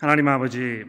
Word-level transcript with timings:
하나님 0.00 0.28
아버지, 0.28 0.84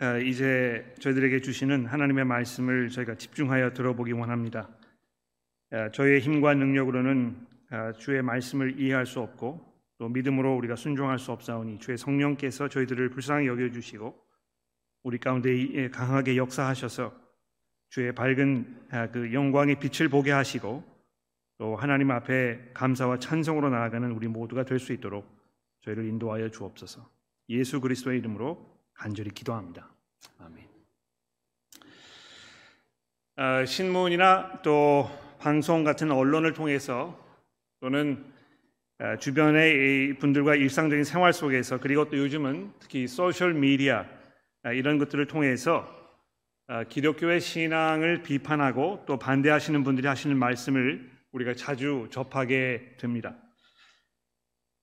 어, 0.00 0.16
이제 0.18 0.94
저희들에게 1.00 1.40
주시는 1.40 1.86
하나님의 1.86 2.24
말씀을 2.24 2.88
저희가 2.88 3.16
집중하여 3.16 3.72
들어보기 3.72 4.12
원합니다. 4.12 4.68
어, 5.72 5.90
저희의 5.90 6.20
힘과 6.20 6.54
능력으로는 6.54 7.46
어, 7.72 7.92
주의 7.98 8.22
말씀을 8.22 8.78
이해할 8.78 9.06
수 9.06 9.18
없고 9.18 9.60
또 9.98 10.08
믿음으로 10.08 10.54
우리가 10.54 10.76
순종할 10.76 11.18
수 11.18 11.32
없사오니 11.32 11.80
주의 11.80 11.98
성령께서 11.98 12.68
저희들을 12.68 13.10
불쌍히 13.10 13.48
여겨 13.48 13.72
주시고 13.72 14.16
우리 15.02 15.18
가운데 15.18 15.88
강하게 15.90 16.36
역사하셔서 16.36 17.12
주의 17.88 18.14
밝은 18.14 19.10
그 19.12 19.32
영광의 19.32 19.80
빛을 19.80 20.08
보게 20.08 20.30
하시고 20.30 20.84
또 21.58 21.74
하나님 21.74 22.12
앞에 22.12 22.70
감사와 22.72 23.18
찬송으로 23.18 23.68
나아가는 23.70 24.08
우리 24.12 24.28
모두가 24.28 24.64
될 24.64 24.78
수 24.78 24.92
있도록 24.92 25.28
저희를 25.80 26.04
인도하여 26.04 26.50
주옵소서. 26.50 27.11
예수 27.48 27.80
그리스도의 27.80 28.18
이름으로 28.18 28.80
간절히 28.94 29.30
기도합니다. 29.30 29.90
아멘. 30.38 30.68
어, 33.36 33.64
신문이나 33.64 34.60
또 34.62 35.10
방송 35.38 35.84
같은 35.84 36.10
언론을 36.10 36.52
통해서 36.52 37.18
또는 37.80 38.24
어, 39.00 39.16
주변의 39.16 40.18
분들과 40.18 40.54
일상적인 40.54 41.02
생활 41.02 41.32
속에서 41.32 41.80
그리고 41.80 42.08
또 42.08 42.16
요즘은 42.16 42.72
특히 42.78 43.08
소셜 43.08 43.54
미디어 43.54 44.06
어, 44.64 44.72
이런 44.72 44.98
것들을 44.98 45.26
통해서 45.26 45.88
어, 46.68 46.84
기독교의 46.84 47.40
신앙을 47.40 48.22
비판하고 48.22 49.02
또 49.06 49.18
반대하시는 49.18 49.82
분들이 49.82 50.06
하시는 50.06 50.36
말씀을 50.36 51.10
우리가 51.32 51.54
자주 51.54 52.06
접하게 52.10 52.94
됩니다. 52.98 53.34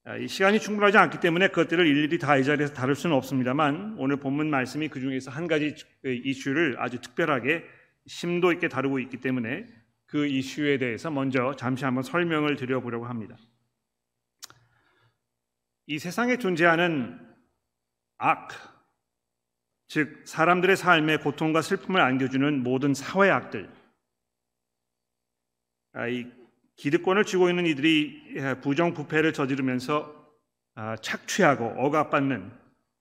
아, 0.09 0.17
이 0.17 0.27
시간이 0.27 0.59
충분하지 0.59 0.97
않기 0.97 1.19
때문에 1.19 1.49
그것들을 1.49 1.85
일일이 1.85 2.17
다 2.17 2.35
이 2.35 2.43
자리에서 2.43 2.73
다룰 2.73 2.95
수는 2.95 3.15
없습니다만 3.15 3.93
오늘 3.99 4.15
본문 4.17 4.49
말씀이 4.49 4.87
그 4.87 4.99
중에서 4.99 5.29
한 5.29 5.45
가지 5.45 5.75
그 6.01 6.11
이슈를 6.11 6.77
아주 6.79 6.99
특별하게 6.99 7.63
심도 8.07 8.51
있게 8.51 8.69
다루고 8.69 8.97
있기 9.01 9.17
때문에 9.17 9.67
그 10.07 10.25
이슈에 10.25 10.79
대해서 10.79 11.11
먼저 11.11 11.55
잠시 11.55 11.85
한번 11.85 12.01
설명을 12.01 12.55
드려보려고 12.55 13.05
합니다. 13.05 13.37
이 15.85 15.99
세상에 15.99 16.37
존재하는 16.37 17.19
악, 18.17 18.49
즉 19.89 20.23
사람들의 20.25 20.75
삶에 20.75 21.17
고통과 21.17 21.61
슬픔을 21.61 22.01
안겨주는 22.01 22.63
모든 22.63 22.95
사회 22.95 23.29
악들, 23.29 23.71
아, 25.93 26.07
이 26.07 26.25
기득권을 26.79 27.25
쥐고 27.25 27.49
있는 27.49 27.65
이들이 27.65 28.35
예, 28.37 28.55
부정부패를 28.61 29.33
저지르면서 29.33 30.15
아, 30.75 30.95
착취하고 30.95 31.75
억압받는 31.77 32.51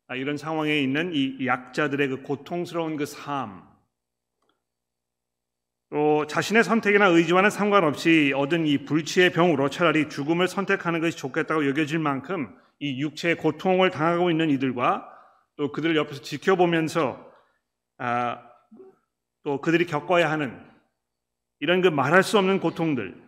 아, 0.09 0.17
이런 0.17 0.37
상황에 0.37 0.81
있는 0.81 1.13
이 1.15 1.47
약자들의 1.47 2.09
그 2.09 2.23
고통스러운 2.23 2.97
그 2.97 3.07
삶, 3.07 3.63
또 5.91 6.27
자신의 6.27 6.65
선택이나 6.65 7.07
의지와는 7.07 7.51
상관없이 7.51 8.33
얻은 8.35 8.67
이 8.67 8.85
불치의 8.85 9.33
병으로 9.33 9.71
차라리 9.71 10.09
죽음을 10.09 10.49
선택하는 10.49 11.01
것이 11.01 11.17
좋겠다고 11.17 11.69
여겨질 11.69 12.01
만큼 12.01 12.53
이 12.81 13.01
육체의 13.01 13.37
고통을 13.37 13.91
당하고 13.91 14.33
있는 14.33 14.51
이들과 14.51 15.09
또 15.57 15.71
그들을 15.71 15.95
옆에서 15.95 16.21
지켜보면서 16.21 17.33
아, 17.99 18.43
또 19.45 19.61
그들이 19.61 19.87
겪어야 19.87 20.29
하는 20.33 20.61
이런 21.61 21.81
그 21.81 21.87
말할 21.87 22.25
수 22.25 22.39
없는 22.39 22.59
고통들 22.59 23.28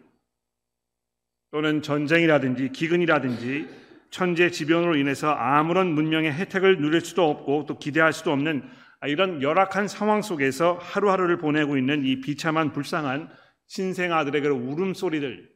또는 1.51 1.83
전쟁이라든지 1.83 2.70
기근이라든지 2.70 3.69
천재 4.11 4.51
지변으로 4.51 4.97
인해서 4.97 5.31
아무런 5.31 5.92
문명의 5.95 6.33
혜택을 6.33 6.81
누릴 6.81 7.01
수도 7.01 7.29
없고 7.29 7.67
또 7.67 7.79
기대할 7.79 8.12
수도 8.12 8.33
없는 8.33 8.69
이런 9.07 9.41
열악한 9.41 9.89
상황 9.89 10.20
속에서 10.20 10.75
하루하루를 10.75 11.39
보내고 11.39 11.77
있는 11.77 12.05
이 12.05 12.20
비참한 12.20 12.73
불쌍한 12.73 13.30
신생아들의 13.67 14.42
그 14.42 14.48
울음소리들 14.48 15.48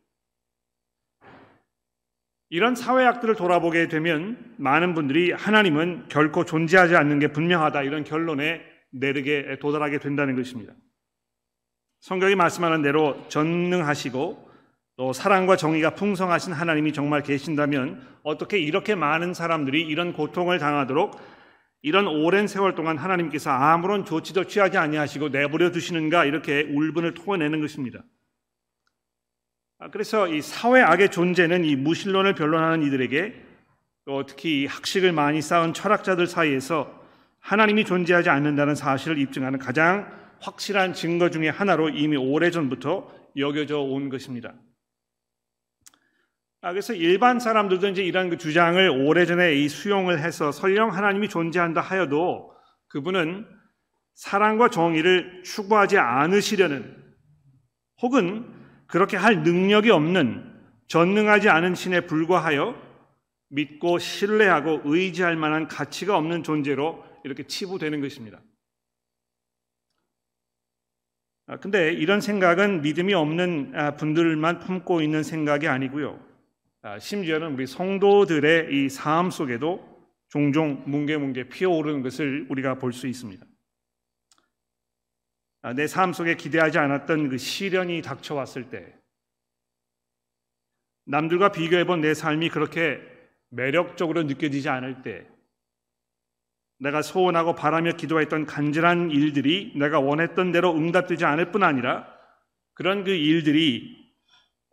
이런 2.50 2.76
사회학들을 2.76 3.34
돌아보게 3.34 3.88
되면 3.88 4.54
많은 4.58 4.94
분들이 4.94 5.32
하나님은 5.32 6.06
결코 6.08 6.44
존재하지 6.44 6.94
않는 6.94 7.18
게 7.18 7.28
분명하다 7.28 7.82
이런 7.82 8.04
결론에 8.04 8.62
내리게 8.92 9.58
도달하게 9.60 9.98
된다는 9.98 10.36
것입니다. 10.36 10.72
성경이 12.00 12.36
말씀하는 12.36 12.82
대로 12.82 13.26
전능하시고 13.28 14.53
또 14.96 15.12
사랑과 15.12 15.56
정의가 15.56 15.90
풍성하신 15.90 16.52
하나님이 16.52 16.92
정말 16.92 17.22
계신다면 17.22 18.00
어떻게 18.22 18.58
이렇게 18.58 18.94
많은 18.94 19.34
사람들이 19.34 19.82
이런 19.82 20.12
고통을 20.12 20.58
당하도록 20.58 21.20
이런 21.82 22.06
오랜 22.06 22.46
세월 22.46 22.74
동안 22.74 22.96
하나님께서 22.96 23.50
아무런 23.50 24.04
조치도 24.04 24.44
취하지 24.44 24.78
아니하시고 24.78 25.30
내버려 25.30 25.70
두시는가 25.70 26.24
이렇게 26.24 26.62
울분을 26.62 27.14
토해내는 27.14 27.60
것입니다. 27.60 28.02
아, 29.80 29.90
그래서 29.90 30.28
이 30.28 30.40
사회 30.40 30.80
악의 30.80 31.10
존재는 31.10 31.64
이 31.64 31.76
무신론을 31.76 32.34
변론하는 32.34 32.86
이들에게 32.86 33.34
또 34.06 34.24
특히 34.24 34.62
이 34.62 34.66
학식을 34.66 35.12
많이 35.12 35.42
쌓은 35.42 35.74
철학자들 35.74 36.26
사이에서 36.26 37.02
하나님이 37.40 37.84
존재하지 37.84 38.30
않는다는 38.30 38.74
사실을 38.74 39.18
입증하는 39.18 39.58
가장 39.58 40.10
확실한 40.40 40.94
증거 40.94 41.28
중의 41.30 41.50
하나로 41.50 41.90
이미 41.90 42.16
오래전부터 42.16 43.10
여겨져 43.36 43.80
온 43.80 44.08
것입니다. 44.08 44.54
아, 46.64 46.70
그래서 46.70 46.94
일반 46.94 47.40
사람들도 47.40 47.88
이제 47.88 48.02
이런 48.02 48.30
그 48.30 48.38
주장을 48.38 48.88
오래전에 48.88 49.54
이 49.54 49.68
수용을 49.68 50.20
해서 50.20 50.50
설령 50.50 50.94
하나님이 50.94 51.28
존재한다 51.28 51.82
하여도 51.82 52.54
그분은 52.88 53.46
사랑과 54.14 54.70
정의를 54.70 55.42
추구하지 55.44 55.98
않으시려는 55.98 57.04
혹은 58.00 58.50
그렇게 58.86 59.18
할 59.18 59.42
능력이 59.42 59.90
없는 59.90 60.54
전능하지 60.88 61.50
않은 61.50 61.74
신에 61.74 62.06
불과하여 62.06 62.80
믿고 63.50 63.98
신뢰하고 63.98 64.80
의지할 64.86 65.36
만한 65.36 65.68
가치가 65.68 66.16
없는 66.16 66.42
존재로 66.44 67.04
이렇게 67.24 67.42
치부되는 67.46 68.00
것입니다. 68.00 68.40
아, 71.46 71.58
근데 71.58 71.92
이런 71.92 72.22
생각은 72.22 72.80
믿음이 72.80 73.12
없는 73.12 73.72
아, 73.74 73.96
분들만 73.96 74.60
품고 74.60 75.02
있는 75.02 75.22
생각이 75.22 75.68
아니고요. 75.68 76.32
아, 76.86 76.98
심지어는 76.98 77.54
우리 77.54 77.66
성도들의 77.66 78.68
이 78.70 78.88
삶 78.90 79.30
속에도 79.30 80.06
종종 80.28 80.84
뭉게뭉게 80.86 81.48
피어오르는 81.48 82.02
것을 82.02 82.46
우리가 82.50 82.74
볼 82.74 82.92
수 82.92 83.06
있습니다. 83.06 83.42
아, 85.62 85.72
내삶 85.72 86.12
속에 86.12 86.34
기대하지 86.36 86.76
않았던 86.78 87.30
그 87.30 87.38
시련이 87.38 88.02
닥쳐왔을 88.02 88.68
때, 88.68 88.94
남들과 91.06 91.52
비교해 91.52 91.84
본 91.84 92.02
내 92.02 92.12
삶이 92.12 92.50
그렇게 92.50 93.00
매력적으로 93.48 94.24
느껴지지 94.24 94.68
않을 94.68 95.00
때, 95.00 95.26
내가 96.80 97.00
소원하고 97.00 97.54
바라며 97.54 97.92
기도했던 97.92 98.44
간절한 98.44 99.10
일들이 99.10 99.72
내가 99.74 100.00
원했던 100.00 100.52
대로 100.52 100.76
응답되지 100.76 101.24
않을 101.24 101.50
뿐 101.50 101.62
아니라 101.62 102.06
그런 102.74 103.04
그 103.04 103.10
일들이 103.12 104.03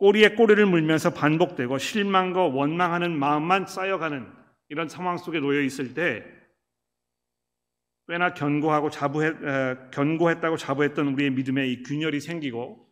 꼬리에 0.02 0.30
꼬리를 0.30 0.66
물면서 0.66 1.14
반복되고 1.14 1.78
실망과 1.78 2.48
원망하는 2.48 3.16
마음만 3.16 3.66
쌓여가는 3.66 4.26
이런 4.68 4.88
상황 4.88 5.16
속에 5.16 5.38
놓여 5.38 5.60
있을 5.60 5.94
때 5.94 6.24
꽤나 8.08 8.34
견고하고 8.34 8.90
자부해, 8.90 9.30
견고했다고 9.92 10.56
자부했던 10.56 11.06
우리의 11.06 11.30
믿음에 11.30 11.68
이 11.68 11.84
균열이 11.84 12.18
생기고 12.18 12.84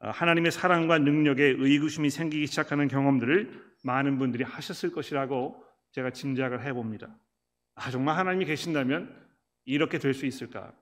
어, 0.00 0.10
하나님의 0.10 0.52
사랑과 0.52 0.98
능력에 0.98 1.54
의구심이 1.56 2.10
생기기 2.10 2.46
시작하는 2.46 2.88
경험들을 2.88 3.78
많은 3.82 4.18
분들이 4.18 4.44
하셨을 4.44 4.92
것이라고 4.92 5.64
제가 5.92 6.10
짐작을 6.10 6.62
해봅니다. 6.66 7.08
아, 7.74 7.90
정말 7.90 8.18
하나님이 8.18 8.44
계신다면 8.44 9.18
이렇게 9.64 9.98
될 9.98 10.12
수 10.12 10.26
있을까? 10.26 10.74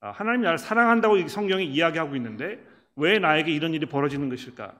아, 0.00 0.10
하나님 0.10 0.42
나를 0.42 0.58
사랑한다고 0.58 1.26
성경이 1.28 1.64
이야기하고 1.64 2.14
있는데 2.16 2.71
왜 2.96 3.18
나에게 3.18 3.52
이런 3.52 3.74
일이 3.74 3.86
벌어지는 3.86 4.28
것일까? 4.28 4.78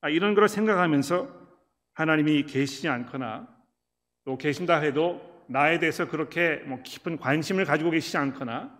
아, 0.00 0.08
이런 0.08 0.34
걸 0.34 0.48
생각하면서 0.48 1.48
하나님이 1.94 2.44
계시지 2.44 2.88
않거나 2.88 3.48
또 4.24 4.38
계신다 4.38 4.78
해도 4.78 5.44
나에 5.48 5.78
대해서 5.78 6.08
그렇게 6.08 6.56
뭐 6.66 6.82
깊은 6.82 7.18
관심을 7.18 7.64
가지고 7.64 7.90
계시지 7.90 8.16
않거나 8.16 8.78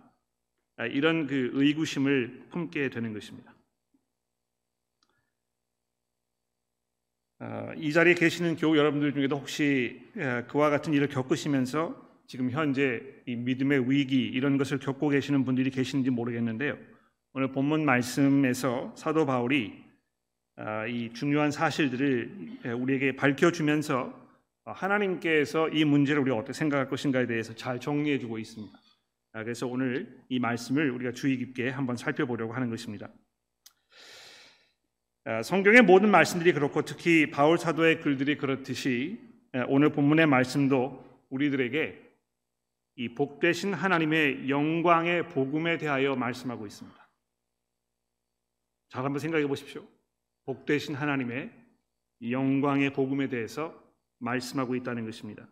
아, 0.77 0.85
이런 0.85 1.27
그 1.27 1.49
의구심을 1.53 2.47
품게 2.51 2.89
되는 2.89 3.13
것입니다. 3.13 3.53
아, 7.39 7.73
이 7.75 7.91
자리에 7.91 8.13
계시는 8.13 8.55
교우 8.55 8.77
여러분들 8.77 9.13
중에도 9.13 9.37
혹시 9.37 10.01
그와 10.47 10.69
같은 10.69 10.93
일을 10.93 11.07
겪으시면서 11.07 12.09
지금 12.27 12.51
현재 12.51 13.01
이 13.25 13.35
믿음의 13.35 13.89
위기 13.89 14.21
이런 14.21 14.57
것을 14.57 14.77
겪고 14.77 15.09
계시는 15.09 15.45
분들이 15.45 15.69
계신지 15.69 16.09
모르겠는데요. 16.11 16.77
오늘 17.33 17.51
본문 17.51 17.85
말씀에서 17.85 18.91
사도 18.95 19.25
바울이 19.25 19.83
아, 20.55 20.87
이 20.87 21.13
중요한 21.13 21.51
사실들을 21.51 22.75
우리에게 22.75 23.15
밝혀주면서 23.15 24.29
하나님께서 24.65 25.69
이 25.69 25.85
문제를 25.85 26.21
우리가 26.23 26.37
어떻게 26.37 26.53
생각할 26.53 26.89
것인가에 26.89 27.27
대해서 27.27 27.55
잘 27.55 27.79
정리해 27.79 28.17
주고 28.17 28.39
있습니다. 28.39 28.77
아, 29.33 29.43
그래서 29.43 29.67
오늘 29.67 30.19
이 30.27 30.39
말씀을 30.39 30.89
우리가 30.89 31.11
주의 31.11 31.37
깊게 31.37 31.69
한번 31.69 31.97
살펴보려고 31.97 32.53
하는 32.53 32.69
것입니다. 32.69 33.07
아, 35.25 35.43
성경의 35.43 35.83
모든 35.83 36.09
말씀들이 36.09 36.51
그렇고 36.51 36.81
특히 36.81 37.29
바울 37.29 37.59
사도의 37.59 38.01
글들이 38.01 38.37
그렇듯이 38.37 39.19
오늘 39.67 39.91
본문의 39.91 40.25
말씀도 40.25 41.05
우리들에게 41.29 42.09
이 42.95 43.09
복되신 43.13 43.73
하나님의 43.75 44.49
영광의 44.49 45.29
복음에 45.29 45.77
대하여 45.77 46.15
말씀하고 46.15 46.65
있습니다. 46.65 47.08
잘 48.89 49.05
한번 49.05 49.19
생각해 49.19 49.47
보십시오. 49.47 49.85
복되신 50.45 50.95
하나님의 50.95 51.51
영광의 52.29 52.93
복음에 52.93 53.29
대해서 53.29 53.73
말씀하고 54.19 54.75
있다는 54.75 55.05
것입니다. 55.05 55.47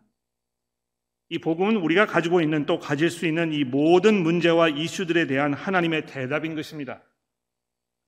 이 1.30 1.38
복음은 1.38 1.76
우리가 1.76 2.06
가지고 2.06 2.40
있는 2.40 2.66
또 2.66 2.78
가질 2.78 3.10
수 3.10 3.26
있는 3.26 3.52
이 3.52 3.64
모든 3.64 4.22
문제와 4.22 4.68
이슈들에 4.68 5.26
대한 5.26 5.52
하나님의 5.52 6.06
대답인 6.06 6.54
것입니다. 6.54 7.02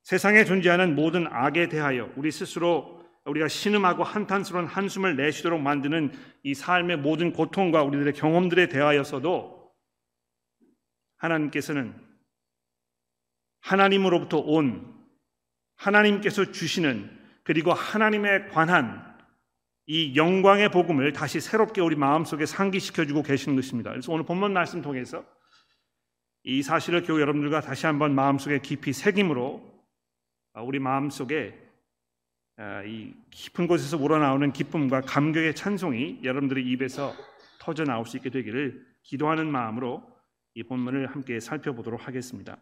세상에 0.03 0.44
존재하는 0.44 0.94
모든 0.94 1.27
악에 1.27 1.69
대하여 1.69 2.11
우리 2.17 2.31
스스로 2.31 3.00
우리가 3.26 3.49
신음하고 3.49 4.03
한탄스러운 4.03 4.67
한숨을 4.67 5.17
내쉬도록 5.17 5.61
만드는 5.61 6.12
이 6.43 6.55
삶의 6.55 6.97
모든 6.99 7.33
고통과 7.33 7.83
우리들의 7.83 8.15
경험들에 8.15 8.69
대하여서도 8.69 9.71
하나님께서는 11.19 11.94
하나님으로부터 13.61 14.38
온 14.38 15.00
하나님께서 15.81 16.53
주시는 16.53 17.19
그리고 17.43 17.73
하나님에 17.73 18.49
관한 18.49 19.09
이 19.87 20.15
영광의 20.15 20.71
복음을 20.71 21.12
다시 21.12 21.41
새롭게 21.41 21.81
우리 21.81 21.97
마음속에 21.97 22.47
상기시켜 22.47 23.06
주고 23.06 23.23
계시는 23.23 23.56
것입니다. 23.56 23.91
그래서 23.91 24.12
오늘 24.12 24.25
본문 24.25 24.53
말씀 24.53 24.82
통해서 24.82 25.25
이 26.44 26.62
사실을 26.62 27.03
교회 27.03 27.21
여러분들과 27.23 27.61
다시 27.61 27.87
한번 27.87 28.15
마음속에 28.15 28.61
깊이 28.61 28.93
새김으로 28.93 29.69
우리 30.62 30.79
마음속에 30.79 31.59
아, 32.56 32.83
이 32.85 33.15
깊은 33.31 33.67
곳에서 33.67 33.97
우러나오는 33.97 34.53
기쁨과 34.53 35.00
감격의 35.03 35.55
찬송이 35.55 36.21
여러분들의 36.23 36.65
입에서 36.67 37.15
터져 37.59 37.85
나올 37.85 38.05
수 38.05 38.19
있게 38.19 38.29
되기를 38.29 38.87
기도하는 39.03 39.50
마음으로 39.50 40.06
이 40.55 40.62
본문을 40.62 41.06
함께 41.06 41.41
살펴보도록 41.41 42.06
하겠습니다. 42.06 42.59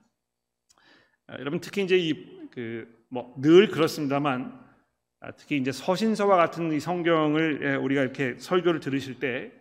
아, 1.27 1.35
여러분 1.41 1.61
특히 1.61 1.83
이제 1.83 1.99
이 1.99 2.39
그 2.59 2.98
뭐 3.11 3.35
늘 3.41 3.69
그렇습니다만 3.69 4.59
아, 5.21 5.33
특히 5.33 5.57
이제 5.57 5.73
서신서와 5.73 6.37
같은 6.37 6.73
이 6.73 6.81
성경을 6.81 7.61
예, 7.63 7.75
우리가 7.75 8.03
이렇게 8.03 8.37
설교를 8.39 8.81
들으실 8.81 9.19
때 9.19 9.53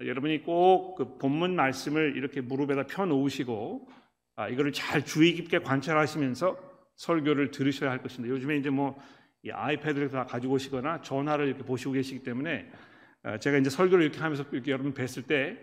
여러분이 0.00 0.42
꼭 0.42 0.96
그 0.96 1.18
본문 1.18 1.54
말씀을 1.56 2.16
이렇게 2.16 2.40
무릎에다 2.40 2.86
펴 2.86 3.06
놓으시고 3.06 3.88
이거를 4.50 4.72
잘 4.72 5.04
주의 5.04 5.34
깊게 5.34 5.60
관찰하시면서 5.60 6.56
설교를 6.96 7.50
들으셔야 7.50 7.90
할 7.90 8.02
것인데 8.02 8.28
요즘에 8.30 8.56
이제 8.56 8.70
뭐이 8.70 9.50
아이패드를 9.52 10.10
다 10.10 10.24
가지고 10.24 10.54
오시거나 10.54 11.02
전화를 11.02 11.48
이렇게 11.48 11.62
보시고 11.62 11.92
계시기 11.92 12.22
때문에 12.22 12.70
어, 13.24 13.38
제가 13.38 13.58
이제 13.58 13.70
설교를 13.70 14.04
이렇게 14.04 14.20
하면서 14.20 14.44
이렇게 14.52 14.70
여러분 14.70 14.92
뵀을 14.92 15.26
때 15.26 15.56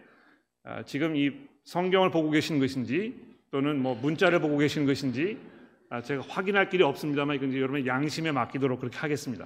어, 0.64 0.82
지금 0.86 1.16
이 1.16 1.32
성경을 1.64 2.12
보고 2.12 2.30
계신 2.30 2.60
것인지 2.60 3.16
또는 3.52 3.82
뭐 3.82 3.96
문자를 3.96 4.40
보고 4.40 4.58
계신 4.58 4.86
것인지 4.86 5.38
아, 5.48 5.51
제가 6.00 6.24
확인할 6.30 6.70
길이 6.70 6.84
없습니다만 6.84 7.36
이건 7.36 7.54
여러분의 7.54 7.86
양심에 7.86 8.32
맡기도록 8.32 8.80
그렇게 8.80 8.98
하겠습니다. 8.98 9.46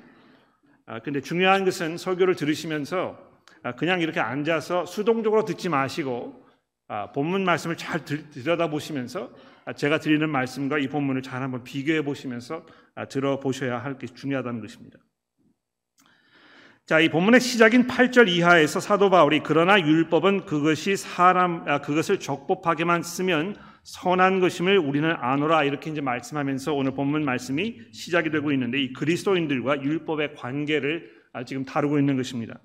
아, 0.86 1.00
근데 1.00 1.20
중요한 1.20 1.66
것은 1.66 1.98
설교를 1.98 2.36
들으시면서 2.36 3.18
아, 3.64 3.74
그냥 3.74 4.02
이렇게 4.02 4.20
앉아서 4.20 4.86
수동적으로 4.86 5.44
듣지 5.44 5.70
마시고 5.70 6.46
본문 7.16 7.44
말씀을 7.44 7.78
잘 7.78 8.06
들여다 8.06 8.70
보시면서 8.70 9.32
제가 9.76 9.98
드리는 10.00 10.30
말씀과 10.30 10.78
이 10.78 10.88
본문을 10.88 11.24
잘 11.24 11.42
한번 11.42 11.64
비교해 11.64 12.04
보시면서 12.04 12.64
아, 12.94 13.06
들어보셔야 13.06 13.80
할 13.80 13.98
게 13.98 14.06
중요하다는 14.06 14.62
것입니다. 14.62 15.00
자, 16.86 17.00
이 17.00 17.10
본문의 17.10 17.40
시작인 17.40 17.88
8절 17.88 18.28
이하에서 18.30 18.80
사도 18.80 19.10
바울이 19.10 19.42
그러나 19.44 19.80
율법은 19.80 20.46
그것이 20.46 20.96
사람 20.96 21.68
아, 21.68 21.82
그것을 21.82 22.20
적법하게만 22.20 23.02
쓰면 23.02 23.56
선한 23.86 24.40
것임을 24.40 24.80
우리는 24.80 25.12
아노라 25.12 25.64
이렇게 25.64 25.92
이제 25.92 26.02
말씀하면서 26.02 26.74
오늘 26.74 26.96
본문 26.96 27.24
말씀이 27.24 27.80
시작이 27.92 28.32
되고 28.32 28.52
있는데 28.52 28.82
이 28.82 28.94
그리스도인들과 28.94 29.84
율법의 29.84 30.34
관계를 30.36 31.12
아, 31.34 31.46
지금 31.46 31.66
다루고 31.66 32.00
있는 32.00 32.18
것입니다. 32.18 32.60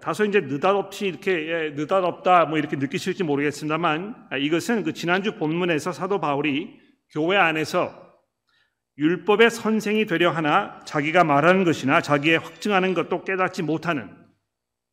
다소 0.00 0.24
이제 0.24 0.40
느닷없이 0.40 1.06
이렇게 1.06 1.32
예, 1.48 1.70
느닷없다 1.70 2.46
뭐 2.46 2.58
이렇게 2.58 2.76
느끼실지 2.76 3.24
모르겠습니다만 3.24 4.28
이것은 4.40 4.84
그 4.84 4.92
지난주 4.92 5.36
본문에서 5.36 5.90
사도 5.92 6.20
바울이 6.20 6.78
교회 7.10 7.36
안에서 7.36 8.06
율법의 8.98 9.50
선생이 9.50 10.06
되려 10.06 10.30
하나 10.30 10.80
자기가 10.84 11.24
말하는 11.24 11.64
것이나 11.64 12.00
자기의 12.00 12.38
확증하는 12.38 12.94
것도 12.94 13.24
깨닫지 13.24 13.62
못하는 13.62 14.25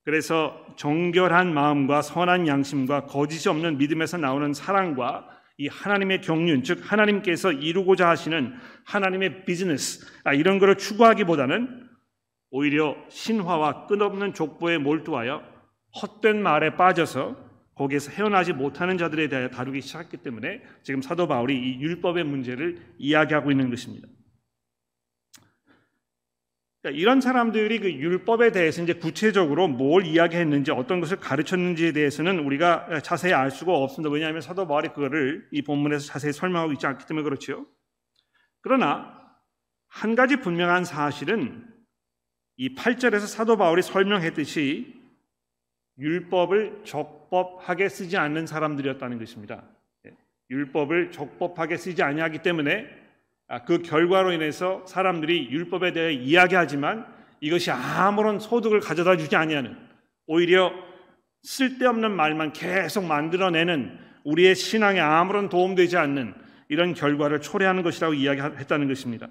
그래서 0.05 0.65
정결한 0.75 1.53
마음과 1.53 2.01
선한 2.01 2.47
양심과 2.47 3.05
거짓이 3.05 3.49
없는 3.49 3.77
믿음에서 3.77 4.17
나오는 4.17 4.53
사랑과 4.53 5.27
이 5.57 5.67
하나님의 5.67 6.21
경륜, 6.21 6.63
즉 6.63 6.79
하나님께서 6.83 7.51
이루고자 7.51 8.09
하시는 8.09 8.53
하나님의 8.85 9.45
비즈니스 9.45 10.05
아, 10.23 10.33
이런 10.33 10.59
것을 10.59 10.77
추구하기보다는 10.77 11.87
오히려 12.49 12.95
신화와 13.09 13.87
끝없는 13.87 14.33
족보에 14.33 14.77
몰두하여 14.77 15.43
헛된 16.01 16.41
말에 16.41 16.75
빠져서 16.75 17.37
거기에서 17.75 18.11
헤어나지 18.11 18.53
못하는 18.53 18.97
자들에 18.97 19.29
대하여 19.29 19.49
다루기 19.49 19.81
시작했기 19.81 20.17
때문에 20.17 20.61
지금 20.83 21.01
사도 21.01 21.27
바울이 21.27 21.55
이 21.55 21.81
율법의 21.81 22.23
문제를 22.23 22.77
이야기하고 22.97 23.51
있는 23.51 23.69
것입니다. 23.69 24.07
그러니까 26.83 27.01
이런 27.01 27.21
사람들이 27.21 27.79
그 27.79 27.91
율법에 27.91 28.51
대해서 28.51 28.83
이제 28.83 28.93
구체적으로 28.93 29.69
뭘 29.69 30.05
이야기했는지 30.05 30.71
어떤 30.71 30.99
것을 30.99 31.17
가르쳤는지에 31.17 31.93
대해서는 31.93 32.39
우리가 32.39 32.99
자세히 33.01 33.33
알 33.33 33.51
수가 33.51 33.71
없습니다. 33.73 34.13
왜냐하면 34.13 34.41
사도 34.41 34.67
바울이 34.67 34.89
그거를 34.89 35.47
이 35.51 35.61
본문에서 35.61 36.05
자세히 36.05 36.33
설명하고 36.33 36.73
있지 36.73 36.85
않기 36.85 37.05
때문에 37.05 37.23
그렇죠. 37.23 37.65
그러나 38.59 39.17
한 39.87 40.15
가지 40.15 40.35
분명한 40.35 40.83
사실은 40.83 41.65
이 42.57 42.75
8절에서 42.75 43.27
사도 43.27 43.55
바울이 43.55 43.81
설명했듯이 43.81 44.93
율법을 45.99 46.81
적법하게 46.83 47.87
쓰지 47.87 48.17
않는 48.17 48.45
사람들이었다는 48.45 49.19
것입니다. 49.19 49.63
예, 50.05 50.11
율법을 50.49 51.11
적법하게 51.11 51.77
쓰지 51.77 52.03
아니하기 52.03 52.39
때문에 52.39 52.85
아, 52.85 53.02
그 53.65 53.81
결과로 53.81 54.31
인해서 54.31 54.85
사람들이 54.87 55.49
율법에 55.51 55.93
대해 55.93 56.13
이야기하지만 56.13 57.05
이것이 57.39 57.71
아무런 57.71 58.39
소득을 58.39 58.79
가져다 58.79 59.17
주지 59.17 59.35
아니하는 59.35 59.77
오히려 60.27 60.73
쓸데없는 61.43 62.11
말만 62.11 62.53
계속 62.53 63.05
만들어내는 63.05 63.99
우리의 64.23 64.55
신앙에 64.55 64.99
아무런 64.99 65.49
도움되지 65.49 65.97
않는 65.97 66.33
이런 66.69 66.93
결과를 66.93 67.41
초래하는 67.41 67.83
것이라고 67.83 68.13
이야기했다는 68.13 68.87
것입니다. 68.87 69.27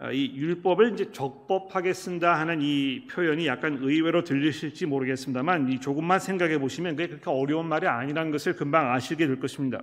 아, 0.00 0.12
이 0.12 0.32
율법을 0.36 0.92
이제 0.92 1.10
적법하게 1.10 1.92
쓴다 1.92 2.38
하는 2.38 2.62
이 2.62 3.06
표현이 3.10 3.48
약간 3.48 3.78
의외로 3.80 4.22
들리실지 4.22 4.86
모르겠습니다만 4.86 5.72
이 5.72 5.80
조금만 5.80 6.20
생각해 6.20 6.58
보시면 6.58 6.94
그게 6.94 7.08
그렇게 7.08 7.28
어려운 7.30 7.66
말이 7.66 7.88
아니라는 7.88 8.30
것을 8.30 8.54
금방 8.54 8.92
아시게 8.92 9.26
될 9.26 9.40
것입니다. 9.40 9.80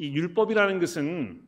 이 0.00 0.14
율법이라는 0.14 0.80
것은 0.80 1.42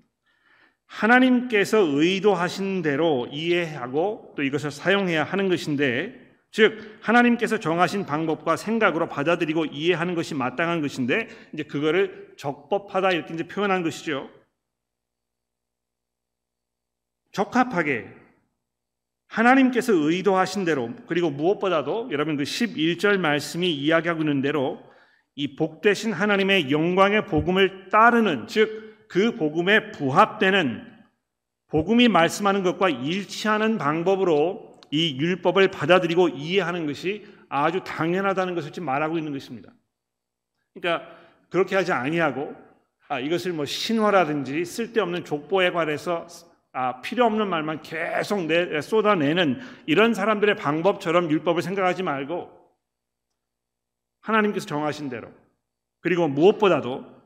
하나님께서 0.85 1.79
의도하신 1.79 2.83
대로 2.83 3.27
이해하고 3.33 4.35
또 4.37 4.43
이것을 4.43 4.71
사용해야 4.71 5.25
하는 5.25 5.49
것인데 5.49 6.21
즉 6.51 6.99
하나님께서 7.01 7.59
정하신 7.59 8.05
방법과 8.05 8.57
생각으로 8.57 9.09
받아들이고 9.09 9.65
이해하는 9.65 10.15
것이 10.15 10.35
마땅한 10.35 10.83
것인데 10.83 11.29
이제 11.55 11.63
그거를 11.63 12.35
적법하다 12.37 13.13
이렇게 13.13 13.33
이제 13.33 13.49
표현한 13.49 13.83
것이죠. 13.83 14.29
적합하게 17.33 18.15
하나님께서 19.29 19.95
의도하신 19.95 20.67
대로 20.67 20.91
그리고 21.07 21.31
무엇보다도 21.31 22.11
여러분 22.13 22.37
그 22.37 22.43
11절 22.43 23.17
말씀이 23.17 23.73
이야기하고 23.73 24.21
있는 24.21 24.43
대로 24.43 24.92
이 25.35 25.57
복되신 25.57 26.12
하나님의 26.12 26.71
영광의 26.71 27.27
복음을 27.27 27.89
따르는 27.89 28.47
즉 28.47 28.83
그 29.12 29.35
복음에 29.35 29.93
부합되는 29.93 30.91
복음이 31.69 32.09
말씀하는 32.09 32.62
것과 32.62 32.89
일치하는 32.89 33.77
방법으로 33.77 34.81
이 34.91 35.19
율법을 35.19 35.71
받아들이고 35.71 36.31
이해하는 36.31 36.87
것이 36.87 37.27
아주 37.51 37.83
당연하다는 37.85 38.55
것을 38.55 38.73
지금 38.73 38.87
말하고 38.87 39.19
있는 39.19 39.33
것입니다. 39.33 39.71
그러니까 40.73 41.07
그렇게 41.51 41.77
하지 41.77 41.93
아니하고 41.93 42.57
아, 43.09 43.21
이것을 43.21 43.53
뭐 43.53 43.67
신화라든지 43.67 44.65
쓸데없는 44.65 45.27
족보에 45.27 45.73
관해서 45.73 46.27
아, 46.73 47.03
필요 47.03 47.27
없는 47.27 47.49
말만 47.49 47.83
계속 47.83 48.47
내, 48.47 48.81
쏟아내는 48.81 49.61
이런 49.85 50.15
사람들의 50.15 50.57
방법처럼 50.57 51.31
율법을 51.31 51.61
생각하지 51.61 52.03
말고 52.03 52.62
하나님께서 54.23 54.67
정하신 54.67 55.09
대로 55.09 55.31
그리고 56.00 56.29
무엇보다도 56.29 57.23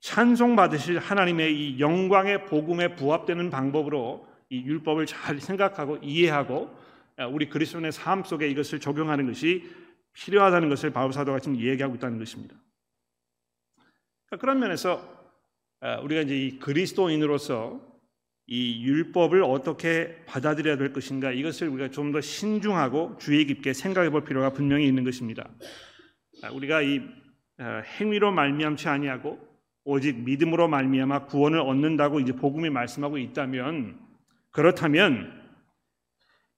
찬송 0.00 0.56
받으실 0.56 0.98
하나님의 0.98 1.56
이 1.56 1.80
영광의 1.80 2.44
복음에 2.44 2.94
부합되는 2.94 3.48
방법으로 3.48 4.28
이 4.50 4.62
율법을 4.62 5.06
잘 5.06 5.40
생각하고 5.40 5.96
이해하고 6.02 6.84
아, 7.16 7.26
우리 7.26 7.48
그리스도인의 7.48 7.92
삶 7.92 8.24
속에 8.24 8.48
이것을 8.48 8.80
적용하는 8.80 9.26
것이 9.26 9.70
필요하다는 10.12 10.68
것을 10.68 10.90
바울 10.90 11.12
사도가 11.12 11.38
지금 11.38 11.58
얘기하고 11.58 11.94
있다는 11.94 12.18
것입니다. 12.18 12.54
그러니까 14.26 14.40
그런 14.40 14.58
면에서 14.58 15.02
아, 15.80 15.98
우리가 16.00 16.22
이제 16.22 16.36
이 16.36 16.58
그리스도인으로서 16.58 17.80
이 18.46 18.84
율법을 18.84 19.42
어떻게 19.42 20.22
받아들여야 20.26 20.76
될 20.76 20.92
것인가 20.92 21.32
이것을 21.32 21.68
우리가 21.68 21.90
좀 21.90 22.12
더 22.12 22.20
신중하고 22.20 23.16
주의 23.18 23.44
깊게 23.46 23.72
생각해 23.72 24.10
볼 24.10 24.24
필요가 24.24 24.50
분명히 24.50 24.86
있는 24.86 25.02
것입니다. 25.04 25.48
아, 26.42 26.50
우리가 26.50 26.82
이 26.82 27.00
행위로 27.60 28.32
말미암지 28.32 28.88
아니하고 28.88 29.38
오직 29.84 30.18
믿음으로 30.18 30.68
말미암아 30.68 31.26
구원을 31.26 31.60
얻는다고 31.60 32.20
이제 32.20 32.32
복음이 32.32 32.70
말씀하고 32.70 33.18
있다면 33.18 33.98
그렇다면 34.50 35.42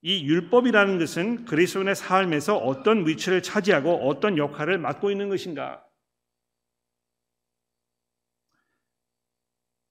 이 0.02 0.24
율법이라는 0.24 0.98
것은 0.98 1.44
그리스도인의 1.46 1.96
삶에서 1.96 2.56
어떤 2.56 3.06
위치를 3.06 3.42
차지하고 3.42 4.08
어떤 4.08 4.38
역할을 4.38 4.78
맡고 4.78 5.10
있는 5.10 5.28
것인가? 5.28 5.82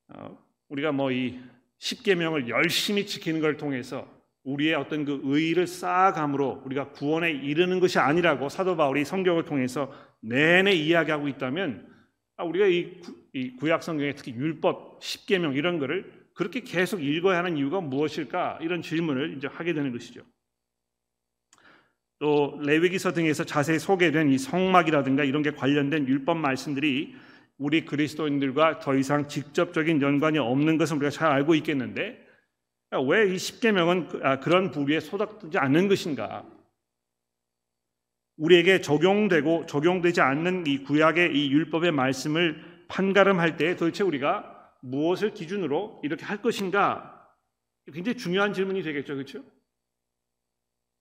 어, 0.09 0.37
우리가 0.69 0.91
뭐이 0.91 1.39
십계명을 1.79 2.49
열심히 2.49 3.05
지키는 3.05 3.39
걸 3.39 3.57
통해서 3.57 4.07
우리의 4.43 4.75
어떤 4.75 5.05
그 5.05 5.21
의의를 5.23 5.67
쌓아감으로 5.67 6.61
우리가 6.65 6.91
구원에 6.91 7.31
이르는 7.31 7.79
것이 7.79 7.99
아니라고 7.99 8.49
사도 8.49 8.75
바울이 8.77 9.03
성경을 9.03 9.45
통해서 9.45 9.91
내내 10.21 10.73
이야기하고 10.73 11.27
있다면 11.27 11.87
아, 12.37 12.43
우리가 12.43 12.67
이 12.67 13.55
구약 13.57 13.81
성경에 13.81 14.13
특히 14.13 14.33
율법, 14.33 14.99
십계명 15.01 15.53
이런 15.53 15.79
거를 15.79 16.11
그렇게 16.33 16.61
계속 16.61 17.01
읽어야 17.01 17.39
하는 17.39 17.57
이유가 17.57 17.81
무엇일까? 17.81 18.59
이런 18.61 18.81
질문을 18.81 19.37
이제 19.37 19.47
하게 19.47 19.73
되는 19.73 19.91
것이죠. 19.91 20.21
또 22.19 22.59
레위기서 22.61 23.13
등에서 23.13 23.43
자세히 23.43 23.79
소개된 23.79 24.29
이 24.29 24.37
성막이라든가 24.37 25.23
이런 25.23 25.41
게 25.41 25.51
관련된 25.51 26.07
율법 26.07 26.37
말씀들이 26.37 27.15
우리 27.57 27.85
그리스도인들과 27.85 28.79
더 28.79 28.95
이상 28.95 29.27
직접적인 29.27 30.01
연관이 30.01 30.37
없는 30.37 30.77
것은 30.77 30.97
우리가 30.97 31.09
잘 31.09 31.31
알고 31.31 31.55
있겠는데 31.55 32.25
왜 33.07 33.33
이 33.33 33.37
십계명은 33.37 34.07
그, 34.07 34.19
아, 34.23 34.39
그런 34.39 34.71
부류에 34.71 34.99
소닥지 34.99 35.57
않는 35.57 35.87
것인가? 35.87 36.45
우리에게 38.37 38.81
적용되고 38.81 39.65
적용되지 39.65 40.21
않는 40.21 40.67
이 40.67 40.83
구약의 40.83 41.35
이 41.35 41.51
율법의 41.51 41.91
말씀을 41.91 42.85
판가름할 42.87 43.57
때 43.57 43.75
도대체 43.75 44.03
우리가 44.03 44.73
무엇을 44.81 45.33
기준으로 45.33 46.01
이렇게 46.03 46.25
할 46.25 46.41
것인가? 46.41 47.33
굉장히 47.91 48.17
중요한 48.17 48.53
질문이 48.53 48.83
되겠죠. 48.83 49.15
그렇죠? 49.15 49.43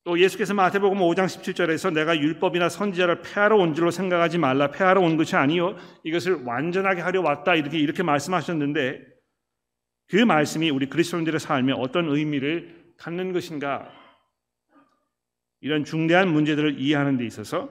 또 0.04 0.18
예수께서 0.18 0.52
마태복음 0.52 0.98
5장 0.98 1.24
17절에서 1.24 1.90
내가 1.90 2.16
율법이나 2.16 2.68
선지자를 2.68 3.22
폐하러 3.22 3.56
온 3.56 3.72
줄로 3.72 3.90
생각하지 3.90 4.36
말라. 4.36 4.70
폐하러 4.70 5.00
온 5.00 5.16
것이 5.16 5.34
아니요 5.34 5.76
이것을 6.04 6.44
완전하게 6.44 7.00
하려 7.00 7.22
왔다. 7.22 7.54
이렇게 7.54 7.78
이렇게 7.78 8.02
말씀하셨는데 8.02 9.02
그 10.08 10.16
말씀이 10.16 10.68
우리 10.68 10.90
그리스도인들의 10.90 11.40
삶에 11.40 11.72
어떤 11.72 12.10
의미를 12.10 12.92
갖는 12.98 13.32
것인가? 13.32 13.90
이런 15.62 15.84
중대한 15.84 16.28
문제들을 16.28 16.78
이해하는 16.78 17.16
데 17.16 17.24
있어서 17.24 17.70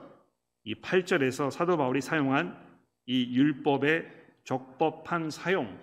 이 0.64 0.74
8절에서 0.74 1.52
사도 1.52 1.76
바울이 1.76 2.00
사용한 2.00 2.58
이 3.06 3.32
율법의 3.32 4.10
적법한 4.42 5.30
사용 5.30 5.78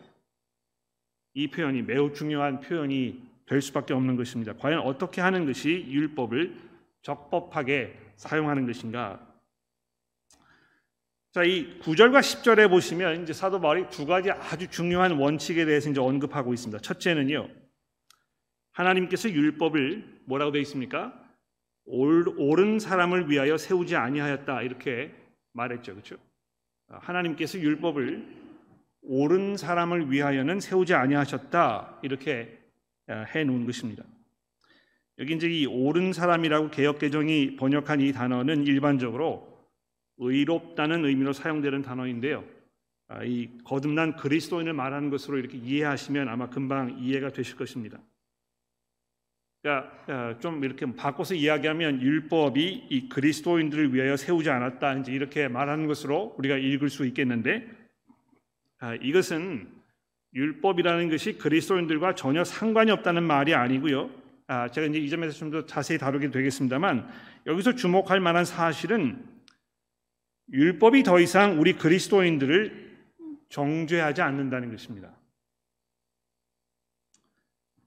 이 1.34 1.48
표현이 1.48 1.84
매우 1.84 2.12
중요한 2.12 2.60
표현이 2.60 3.30
될 3.51 3.62
수밖에 3.62 3.93
없는 3.93 4.15
것입니다. 4.15 4.53
과연 4.53 4.79
어떻게 4.79 5.20
하는 5.20 5.46
것이 5.46 5.86
율법을 5.89 6.58
적법하게 7.01 8.00
사용하는 8.15 8.65
것인가? 8.65 9.20
자, 11.34 11.43
이 11.43 11.77
9절과 11.81 12.20
10절에 12.20 12.70
보시면 12.70 13.24
이제 13.24 13.34
사도 13.34 13.60
바울이 13.60 13.89
두 13.89 14.05
가지 14.05 14.31
아주 14.31 14.70
중요한 14.70 15.17
원칙에 15.17 15.65
대해서 15.65 15.89
이제 15.89 16.00
언급하고 16.00 16.53
있습니다. 16.53 16.81
첫째는요. 16.81 17.50
하나님께서 18.72 19.29
율법을 19.29 20.22
뭐라고 20.27 20.53
되어 20.53 20.62
있습니까? 20.62 21.13
옳은 21.84 22.79
사람을 22.79 23.29
위하여 23.29 23.58
세우지 23.58 23.98
아니하였다. 23.98 24.62
이렇게 24.62 25.13
말했죠. 25.51 25.91
그렇죠? 25.91 26.15
하나님께서 26.88 27.60
율법을 27.60 28.25
옳은 29.01 29.58
사람을 29.58 30.10
위하여는 30.10 30.62
세우지 30.62 30.93
아니하셨다 30.93 32.00
이렇게 32.01 32.58
아, 32.58 32.61
해 33.12 33.44
놓은 33.44 33.65
것입니다. 33.65 34.03
여기 35.20 35.36
이제 35.36 35.48
이 35.48 35.65
옳은 35.65 36.13
사람이라고 36.13 36.72
개혁 36.72 37.00
개정이 37.00 37.56
번역한 37.56 38.01
이 38.01 38.12
단어는 38.12 38.65
일반적으로 38.65 39.51
의롭다는 40.18 41.06
의미로 41.06 41.34
사용되는 41.34 41.82
단어인데요. 41.82 42.44
아, 43.08 43.24
이 43.24 43.50
거듭난 43.65 44.15
그리스도인을 44.15 44.74
말하는 44.74 45.10
것으로 45.10 45.38
이렇게 45.38 45.58
이해하시면 45.58 46.30
아마 46.30 46.50
금방 46.50 46.98
이해가 47.00 47.34
되실 47.34 47.58
것입니다. 47.58 48.00
그러니까 49.62 49.94
아, 50.08 50.39
좀 50.39 50.63
이렇게 50.63 50.86
바꿔서 50.96 51.36
이야기하면 51.36 52.01
율법이 52.01 52.88
이 52.89 53.10
그리스도인들을 53.10 53.94
위하여 53.94 54.15
세우지 54.15 54.50
않았다 54.50 54.96
이제 55.00 55.12
이렇게 55.12 55.48
말하는 55.48 55.88
것으로 55.88 56.36
우리가 56.38 56.58
읽을 56.58 56.89
수 56.89 57.06
있겠는데 57.06 57.70
아, 58.80 58.96
이것은 58.96 59.80
율법이라는 60.33 61.09
것이 61.09 61.38
그리스도인들과 61.38 62.15
전혀 62.15 62.43
상관이 62.43 62.91
없다는 62.91 63.23
말이 63.23 63.53
아니고요. 63.53 64.09
아, 64.47 64.69
제가 64.69 64.88
이제 64.88 65.00
이 65.00 65.09
점에서 65.09 65.38
좀 65.38 65.51
더 65.51 65.65
자세히 65.65 65.97
다루게 65.97 66.31
되겠습니다만 66.31 67.09
여기서 67.47 67.75
주목할 67.75 68.19
만한 68.19 68.45
사실은 68.45 69.25
율법이 70.51 71.03
더 71.03 71.19
이상 71.19 71.59
우리 71.59 71.73
그리스도인들을 71.73 72.91
정죄하지 73.50 74.21
않는다는 74.21 74.71
것입니다. 74.71 75.13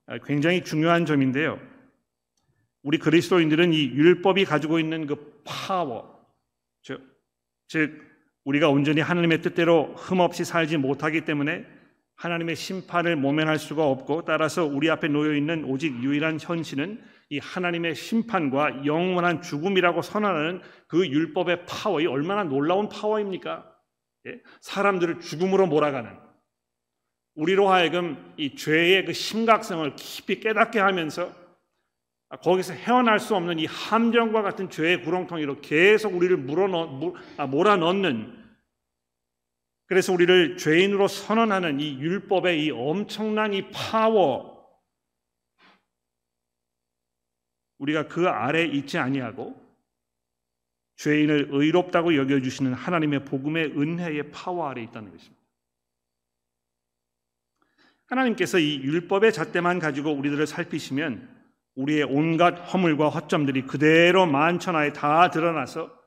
아, 0.07 0.19
굉장히 0.19 0.63
중요한 0.63 1.07
점인데요. 1.07 1.61
우리 2.83 2.99
그리스도인들은 2.99 3.73
이 3.73 3.87
율법이 3.87 4.45
가지고 4.45 4.79
있는 4.79 5.07
그 5.07 5.43
파워, 5.45 6.27
즉, 6.83 7.01
즉 7.67 8.03
우리가 8.45 8.69
온전히 8.69 9.01
하나님의 9.01 9.41
뜻대로 9.41 9.95
흠없이 9.95 10.45
살지 10.45 10.77
못하기 10.77 11.25
때문에 11.25 11.67
하나님의 12.17 12.57
심판을 12.57 13.17
모면할 13.17 13.59
수가 13.59 13.87
없고 13.87 14.25
따라서 14.25 14.65
우리 14.65 14.91
앞에 14.91 15.09
놓여 15.09 15.35
있는 15.35 15.65
오직 15.65 16.03
유일한 16.03 16.39
현실은 16.41 17.03
이 17.31 17.39
하나님의 17.39 17.95
심판과 17.95 18.85
영원한 18.87 19.43
죽음이라고 19.43 20.03
선언하는 20.03 20.61
그 20.87 21.07
율법의 21.07 21.67
파워, 21.67 22.01
이 22.01 22.07
얼마나 22.07 22.45
놀라운 22.45 22.89
파워입니까? 22.89 23.71
예? 24.27 24.41
사람들을 24.61 25.21
죽음으로 25.21 25.67
몰아가는 25.67 26.11
우리로 27.35 27.69
하여금 27.69 28.33
이 28.37 28.55
죄의 28.55 29.07
그 29.07 29.13
심각성을 29.13 29.97
깊이 29.97 30.41
깨닫게 30.41 30.79
하면서 30.79 31.33
거기서 32.43 32.75
헤어날 32.75 33.19
수 33.19 33.35
없는 33.35 33.59
이 33.59 33.67
함정과 33.67 34.43
같은 34.43 34.71
죄의 34.71 35.03
구렁텅이로 35.03 35.61
계속 35.61 36.15
우리를 36.15 36.37
물어 36.37 37.15
아, 37.37 37.47
몰아넣는 37.47 38.44
그래서 39.87 40.13
우리를 40.13 40.57
죄인으로 40.57 41.09
선언하는 41.09 41.81
이 41.81 41.99
율법의 41.99 42.65
이 42.65 42.71
엄청난 42.71 43.53
이 43.53 43.71
파워 43.71 44.55
우리가 47.79 48.09
그 48.09 48.29
아래 48.29 48.65
있지 48.65 48.99
아니하고 48.99 49.63
죄인을 50.97 51.49
의롭다고 51.51 52.17
여겨 52.17 52.41
주시는 52.41 52.73
하나님의 52.73 53.25
복음의 53.25 53.73
은혜의 53.77 54.31
파워 54.31 54.69
아래 54.69 54.83
있다는 54.83 55.11
것입니다. 55.11 55.43
하나님께서 58.07 58.59
이 58.59 58.77
율법의 58.77 59.33
잣대만 59.33 59.81
가지고 59.81 60.13
우리들을 60.13 60.47
살피시면 60.47 61.35
우리의 61.75 62.05
온갖 62.05 62.53
허물과 62.73 63.09
허점들이 63.09 63.63
그대로 63.63 64.27
만천하에 64.27 64.93
다 64.93 65.31
드러나서 65.31 66.04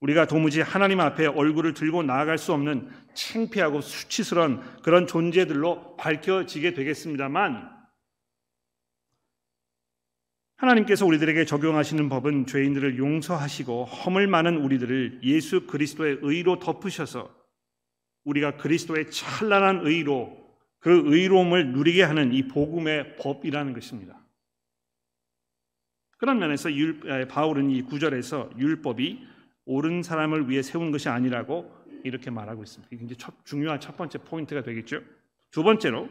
우리가 0.00 0.26
도무지 0.26 0.60
하나님 0.60 1.00
앞에 1.00 1.26
얼굴을 1.26 1.74
들고 1.74 2.02
나아갈 2.02 2.38
수 2.38 2.52
없는 2.52 2.88
창피하고 3.14 3.80
수치스러운 3.80 4.60
그런 4.82 5.06
존재들로 5.06 5.96
밝혀지게 5.96 6.74
되겠습니다만 6.74 7.76
하나님께서 10.56 11.06
우리들에게 11.06 11.44
적용하시는 11.44 12.08
법은 12.08 12.46
죄인들을 12.46 12.98
용서하시고 12.98 13.84
허물 13.84 14.26
많은 14.26 14.58
우리들을 14.58 15.20
예수 15.22 15.66
그리스도의 15.66 16.18
의로 16.22 16.58
덮으셔서 16.58 17.32
우리가 18.24 18.56
그리스도의 18.56 19.10
찬란한 19.10 19.86
의로 19.86 20.36
그 20.80 21.02
의로움을 21.06 21.72
누리게 21.72 22.02
하는 22.02 22.32
이 22.32 22.46
복음의 22.48 23.16
법이라는 23.16 23.72
것입니다. 23.72 24.20
그런 26.18 26.38
면에서 26.38 26.72
율, 26.72 27.26
바울은 27.28 27.70
이 27.70 27.82
구절에서 27.82 28.50
율법이 28.58 29.37
옳은 29.68 30.02
사람을 30.02 30.48
위해 30.48 30.62
세운 30.62 30.90
것이 30.90 31.10
아니라고 31.10 31.70
이렇게 32.02 32.30
말하고 32.30 32.62
있습니다. 32.62 32.88
이게 32.90 33.14
첫, 33.14 33.34
중요한 33.44 33.78
첫 33.78 33.96
번째 33.96 34.18
포인트가 34.18 34.62
되겠죠. 34.62 35.00
두 35.50 35.62
번째로 35.62 36.08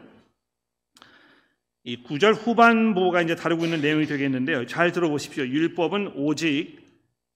이 1.82 2.02
구절 2.02 2.34
후반부가 2.34 3.20
이제 3.22 3.34
다루고 3.34 3.64
있는 3.64 3.80
내용이 3.80 4.06
되겠는데요. 4.06 4.66
잘 4.66 4.92
들어보십시오. 4.92 5.44
율법은 5.44 6.12
오직 6.14 6.78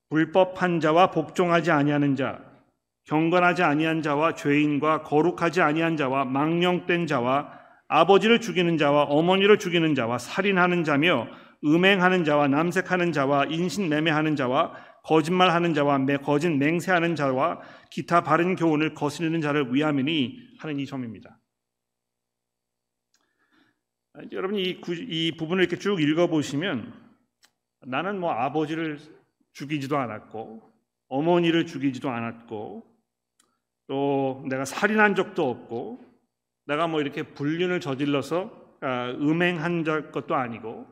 불법한 0.09 0.79
자와 0.79 1.11
복종하지 1.11 1.71
아니하는 1.71 2.15
자, 2.15 2.39
경건하지 3.05 3.63
아니한 3.63 4.01
자와 4.01 4.35
죄인과 4.35 5.03
거룩하지 5.03 5.61
아니한 5.61 5.97
자와 5.97 6.23
망령된 6.25 7.05
자와 7.05 7.51
아버지를 7.89 8.39
죽이는 8.39 8.77
자와 8.77 9.03
어머니를 9.03 9.59
죽이는 9.59 9.93
자와 9.93 10.19
살인하는 10.19 10.85
자며 10.85 11.27
음행하는 11.65 12.23
자와 12.23 12.47
남색하는 12.47 13.11
자와 13.11 13.45
인신매매하는 13.45 14.35
자와 14.35 14.73
거짓말하는 15.03 15.73
자와 15.73 16.05
거짓 16.23 16.49
맹세하는 16.49 17.15
자와 17.15 17.61
기타 17.91 18.21
바른 18.21 18.55
교훈을 18.55 18.93
거스르는 18.93 19.41
자를 19.41 19.73
위함이니 19.73 20.55
하는 20.59 20.79
이 20.79 20.85
점입니다. 20.85 21.39
여러분 24.31 24.57
이, 24.57 24.79
이 25.09 25.31
부분을 25.37 25.63
이렇게 25.63 25.77
쭉 25.77 26.01
읽어보시면 26.01 26.93
나는 27.85 28.19
뭐 28.19 28.31
아버지를 28.31 28.99
죽이지도 29.53 29.97
않았고 29.97 30.71
어머니를 31.09 31.65
죽이지도 31.65 32.09
않았고 32.09 32.83
또 33.87 34.45
내가 34.49 34.65
살인한 34.65 35.15
적도 35.15 35.49
없고 35.49 36.03
내가 36.65 36.87
뭐 36.87 37.01
이렇게 37.01 37.23
불륜을 37.23 37.81
저질러서 37.81 38.63
아, 38.81 39.09
음행한 39.11 39.83
것도 40.11 40.35
아니고 40.35 40.87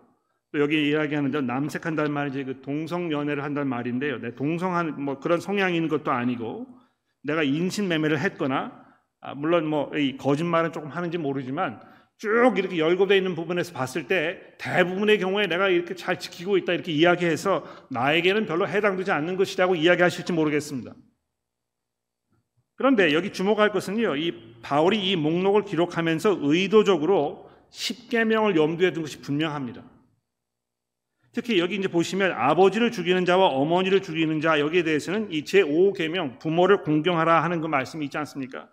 또 0.51 0.60
여기 0.60 0.89
이야기하는 0.89 1.31
데 1.31 1.41
남색한다는 1.41 2.12
말이 2.12 2.29
이제 2.31 2.43
그 2.43 2.62
동성 2.62 3.12
연애를 3.12 3.43
한다는 3.43 3.70
말인데요. 3.70 4.20
내 4.20 4.36
동성한 4.36 5.01
뭐 5.01 5.20
그런 5.20 5.39
성향인 5.39 5.88
것도 5.88 6.12
아니고 6.12 6.67
내가 7.24 7.43
인신 7.43 7.88
매매를 7.88 8.20
했거나 8.20 8.81
아, 9.22 9.36
물론 9.36 9.67
뭐이 9.67 10.17
거짓말은 10.17 10.74
조금 10.74 10.89
하는지 10.89 11.17
모르지만 11.17 11.79
쭉 12.17 12.53
이렇게 12.58 12.77
열거되어 12.77 13.17
있는 13.17 13.34
부분에서 13.34 13.74
봤을 13.74 14.08
때 14.08 14.39
대부분의 14.58 15.20
경우에 15.20 15.48
내가 15.48 15.70
이렇게 15.70 15.96
잘 15.96 16.20
지키고 16.20 16.58
있다 16.58 16.74
이렇게 16.74 16.91
이야기해서 16.91 17.65
나에게는 17.89 18.46
별로 18.46 18.67
해당되지 18.67 19.12
않는 19.12 19.38
것이라고 19.38 19.75
이야기하실지 19.75 20.34
모르겠습니다. 20.34 20.93
그런데 22.75 23.13
여기 23.13 23.31
주목할 23.31 23.72
것은요. 23.72 24.15
이 24.17 24.60
바울이 24.62 25.12
이 25.12 25.15
목록을 25.15 25.65
기록하면서 25.65 26.39
의도적으로 26.41 27.50
10계명을 27.72 28.55
염두에 28.55 28.91
둔 28.91 29.03
것이 29.03 29.22
분명합니다. 29.22 29.84
특히 31.34 31.60
여기 31.60 31.76
이제 31.76 31.88
보시면 31.88 32.34
아버지를 32.34 32.92
죽이는 32.92 33.24
자와 33.26 33.48
어머니를 33.48 34.02
죽이는 34.02 34.42
자 34.42 34.60
여기에 34.60 34.84
대해서는 34.84 35.32
이 35.32 35.44
제5계명 35.44 36.40
부모를 36.40 36.84
공경하라 36.84 37.44
하는 37.44 37.62
그 37.62 37.68
말씀이 37.68 38.06
있지 38.06 38.18
않습니까? 38.18 38.68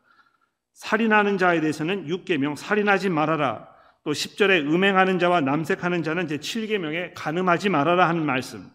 살인하는 0.74 1.38
자에 1.38 1.60
대해서는 1.60 2.06
6계명 2.06 2.56
살인하지 2.56 3.10
말아라. 3.10 3.68
또 4.04 4.12
10절에 4.12 4.66
음행하는 4.66 5.18
자와 5.18 5.40
남색하는 5.40 6.02
자는 6.02 6.26
제7계명에 6.26 7.12
간음하지 7.14 7.68
말아라 7.68 8.08
하는 8.08 8.24
말씀. 8.24 8.68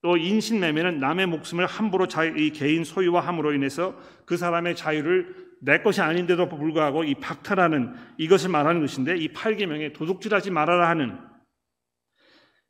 또 0.00 0.16
인신매매는 0.16 1.00
남의 1.00 1.26
목숨을 1.26 1.66
함부로 1.66 2.06
자기 2.06 2.50
개인 2.50 2.84
소유와 2.84 3.20
함으로 3.20 3.52
인해서 3.52 3.96
그 4.24 4.36
사람의 4.36 4.76
자유를 4.76 5.48
내 5.60 5.82
것이 5.82 6.00
아닌데도 6.00 6.48
불구하고 6.48 7.02
이 7.02 7.14
박탈하는 7.16 7.94
이것을 8.16 8.50
말하는 8.50 8.80
것인데 8.80 9.16
이 9.16 9.32
8계명에 9.32 9.92
도둑질하지 9.92 10.52
말아라 10.52 10.88
하는 10.88 11.18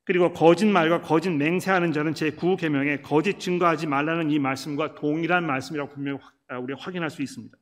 그리고 0.09 0.33
거짓말과 0.33 1.03
거짓 1.03 1.29
맹세하는 1.29 1.93
자는 1.93 2.15
제 2.15 2.31
9계명에 2.31 3.03
거짓 3.03 3.39
증거하지 3.39 3.87
말라는 3.87 4.31
이 4.31 4.39
말씀과 4.39 4.95
동일한 4.95 5.47
말씀이라고 5.47 5.93
분명히 5.93 6.19
우리가 6.63 6.81
확인할 6.81 7.11
수 7.11 7.21
있습니다. 7.21 7.55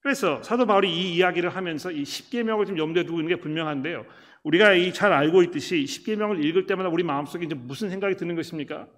그래서 0.00 0.42
사도 0.42 0.64
바울이 0.64 0.90
이 0.90 1.16
이야기를 1.16 1.50
하면서 1.50 1.90
이 1.90 2.02
10계명을 2.02 2.66
좀 2.66 2.78
염두에 2.78 3.04
두고 3.04 3.20
있는 3.20 3.36
게 3.36 3.42
분명한데요. 3.42 4.06
우리가 4.42 4.72
이 4.72 4.90
잘 4.90 5.12
알고 5.12 5.42
있듯이 5.42 5.84
10계명을 5.84 6.42
읽을 6.42 6.64
때마다 6.64 6.88
우리 6.88 7.02
마음속에 7.02 7.44
이제 7.44 7.54
무슨 7.54 7.90
생각이 7.90 8.16
드는 8.16 8.34
것입니까? 8.34 8.88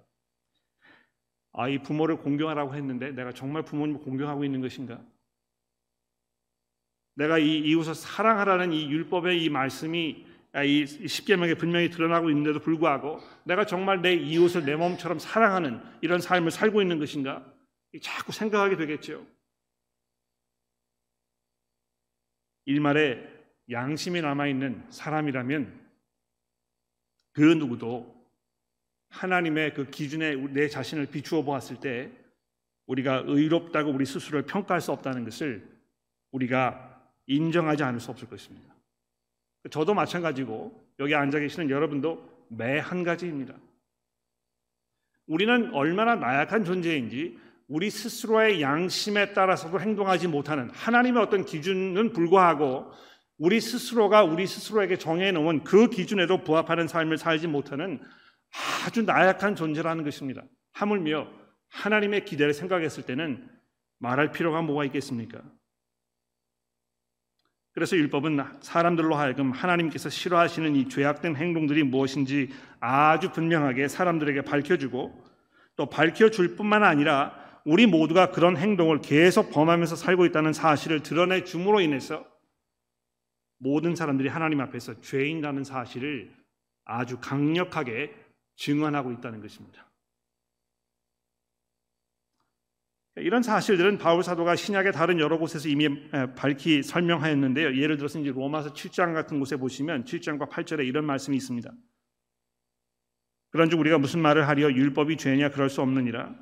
아, 1.51 1.67
이 1.67 1.79
부모를 1.79 2.15
공경하라고 2.15 2.75
했는데 2.75 3.11
내가 3.11 3.33
정말 3.33 3.63
부모님을 3.63 3.99
공경하고 4.03 4.45
있는 4.45 4.61
것인가? 4.61 5.01
내가 7.15 7.39
이 7.39 7.59
이웃을 7.59 7.93
사랑하라는 7.93 8.71
이 8.71 8.89
율법의 8.89 9.43
이 9.43 9.49
말씀이 9.49 10.25
아, 10.27 10.30
이 10.65 10.85
십계명에 10.85 11.53
분명히 11.53 11.89
드러나고 11.89 12.29
있는데도 12.29 12.59
불구하고 12.59 13.19
내가 13.45 13.65
정말 13.65 14.01
내 14.01 14.13
이웃을 14.13 14.65
내 14.65 14.75
몸처럼 14.75 15.17
사랑하는 15.17 15.81
이런 16.01 16.19
삶을 16.19 16.51
살고 16.51 16.81
있는 16.81 16.99
것인가? 16.99 17.45
자꾸 18.01 18.31
생각하게 18.31 18.75
되겠죠. 18.75 19.25
일말에 22.65 23.29
양심이 23.69 24.21
남아 24.21 24.47
있는 24.47 24.83
사람이라면 24.89 25.79
그 27.33 27.41
누구도 27.41 28.21
하나님의 29.09 29.73
그 29.73 29.89
기준에 29.89 30.35
내 30.35 30.67
자신을 30.67 31.07
비추어 31.07 31.43
보았을 31.43 31.79
때 31.79 32.11
우리가 32.87 33.23
의롭다고 33.25 33.91
우리 33.91 34.05
스스로를 34.05 34.45
평가할 34.45 34.81
수 34.81 34.91
없다는 34.91 35.23
것을 35.23 35.65
우리가 36.31 37.01
인정하지 37.27 37.83
않을 37.83 37.99
수 37.99 38.11
없을 38.11 38.27
것입니다. 38.27 38.75
저도 39.69 39.93
마찬가지고 39.93 40.73
여기 40.99 41.13
앉아 41.15 41.39
계시는 41.39 41.69
여러분도 41.69 42.29
매 42.49 42.79
한 42.79 43.03
가지입니다. 43.03 43.55
우리는 45.27 45.73
얼마나 45.73 46.15
나약한 46.15 46.65
존재인지 46.65 47.37
우리 47.67 47.89
스스로의 47.89 48.61
양심에 48.61 49.33
따라서도 49.33 49.79
행동하지 49.79 50.27
못하는 50.27 50.69
하나님의 50.71 51.21
어떤 51.21 51.45
기준은 51.45 52.11
불구하고 52.11 52.91
우리 53.37 53.61
스스로가 53.61 54.23
우리 54.23 54.45
스스로에게 54.45 54.97
정해 54.97 55.31
놓은 55.31 55.63
그 55.63 55.89
기준에도 55.89 56.43
부합하는 56.43 56.87
삶을 56.87 57.17
살지 57.17 57.47
못하는 57.47 58.01
아주 58.85 59.03
나약한 59.03 59.55
존재라는 59.55 60.03
것입니다. 60.03 60.43
하물며 60.73 61.27
하나님의 61.69 62.25
기대를 62.25 62.53
생각했을 62.53 63.03
때는 63.03 63.47
말할 63.99 64.31
필요가 64.33 64.61
뭐가 64.61 64.83
있겠습니까? 64.85 65.41
그래서 67.73 67.95
율법은 67.95 68.39
사람들로 68.59 69.15
하여금 69.15 69.51
하나님께서 69.51 70.09
싫어하시는 70.09 70.75
이 70.75 70.89
죄악된 70.89 71.35
행동들이 71.35 71.83
무엇인지 71.83 72.49
아주 72.79 73.31
분명하게 73.31 73.87
사람들에게 73.87 74.41
밝혀주고 74.41 75.23
또 75.77 75.85
밝혀줄 75.89 76.55
뿐만 76.57 76.83
아니라 76.83 77.33
우리 77.63 77.85
모두가 77.85 78.31
그런 78.31 78.57
행동을 78.57 78.99
계속 79.01 79.51
범하면서 79.51 79.95
살고 79.95 80.25
있다는 80.25 80.51
사실을 80.51 81.01
드러내 81.01 81.43
줌으로 81.43 81.79
인해서 81.79 82.25
모든 83.57 83.95
사람들이 83.95 84.27
하나님 84.27 84.59
앞에서 84.59 84.99
죄인이라는 85.01 85.63
사실을 85.63 86.33
아주 86.83 87.19
강력하게 87.19 88.13
증언하고 88.55 89.11
있다는 89.11 89.41
것입니다. 89.41 89.90
이런 93.17 93.43
사실들은 93.43 93.97
바울 93.97 94.23
사도가 94.23 94.55
신약의 94.55 94.93
다른 94.93 95.19
여러 95.19 95.37
곳에서 95.37 95.67
이미 95.67 96.09
밝히 96.35 96.81
설명하였는데요. 96.81 97.75
예를 97.75 97.97
들어서 97.97 98.19
이제 98.19 98.31
로마서 98.31 98.71
7장 98.73 99.13
같은 99.13 99.37
곳에 99.37 99.57
보시면 99.57 100.05
7장과 100.05 100.49
8절에 100.49 100.87
이런 100.87 101.05
말씀이 101.05 101.35
있습니다. 101.35 101.71
그런즉 103.49 103.79
우리가 103.79 103.97
무슨 103.97 104.21
말을 104.21 104.47
하리요 104.47 104.67
율법이 104.71 105.17
죄냐 105.17 105.49
그럴 105.49 105.69
수 105.69 105.81
없느니라. 105.81 106.33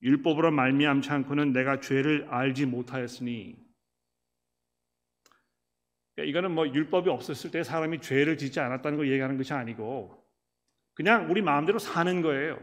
율법으로 0.00 0.50
말미암지 0.50 1.10
않고는 1.10 1.52
내가 1.52 1.80
죄를 1.80 2.26
알지 2.30 2.64
못하였으니. 2.64 3.56
그러니까 6.14 6.30
이거는 6.30 6.54
뭐 6.54 6.66
율법이 6.66 7.10
없었을 7.10 7.50
때 7.50 7.62
사람이 7.62 8.00
죄를 8.00 8.38
짓지 8.38 8.60
않았다는 8.60 8.96
걸 8.96 9.10
얘기하는 9.10 9.36
것이 9.36 9.52
아니고 9.52 10.24
그냥 10.94 11.30
우리 11.30 11.42
마음대로 11.42 11.78
사는 11.78 12.22
거예요. 12.22 12.58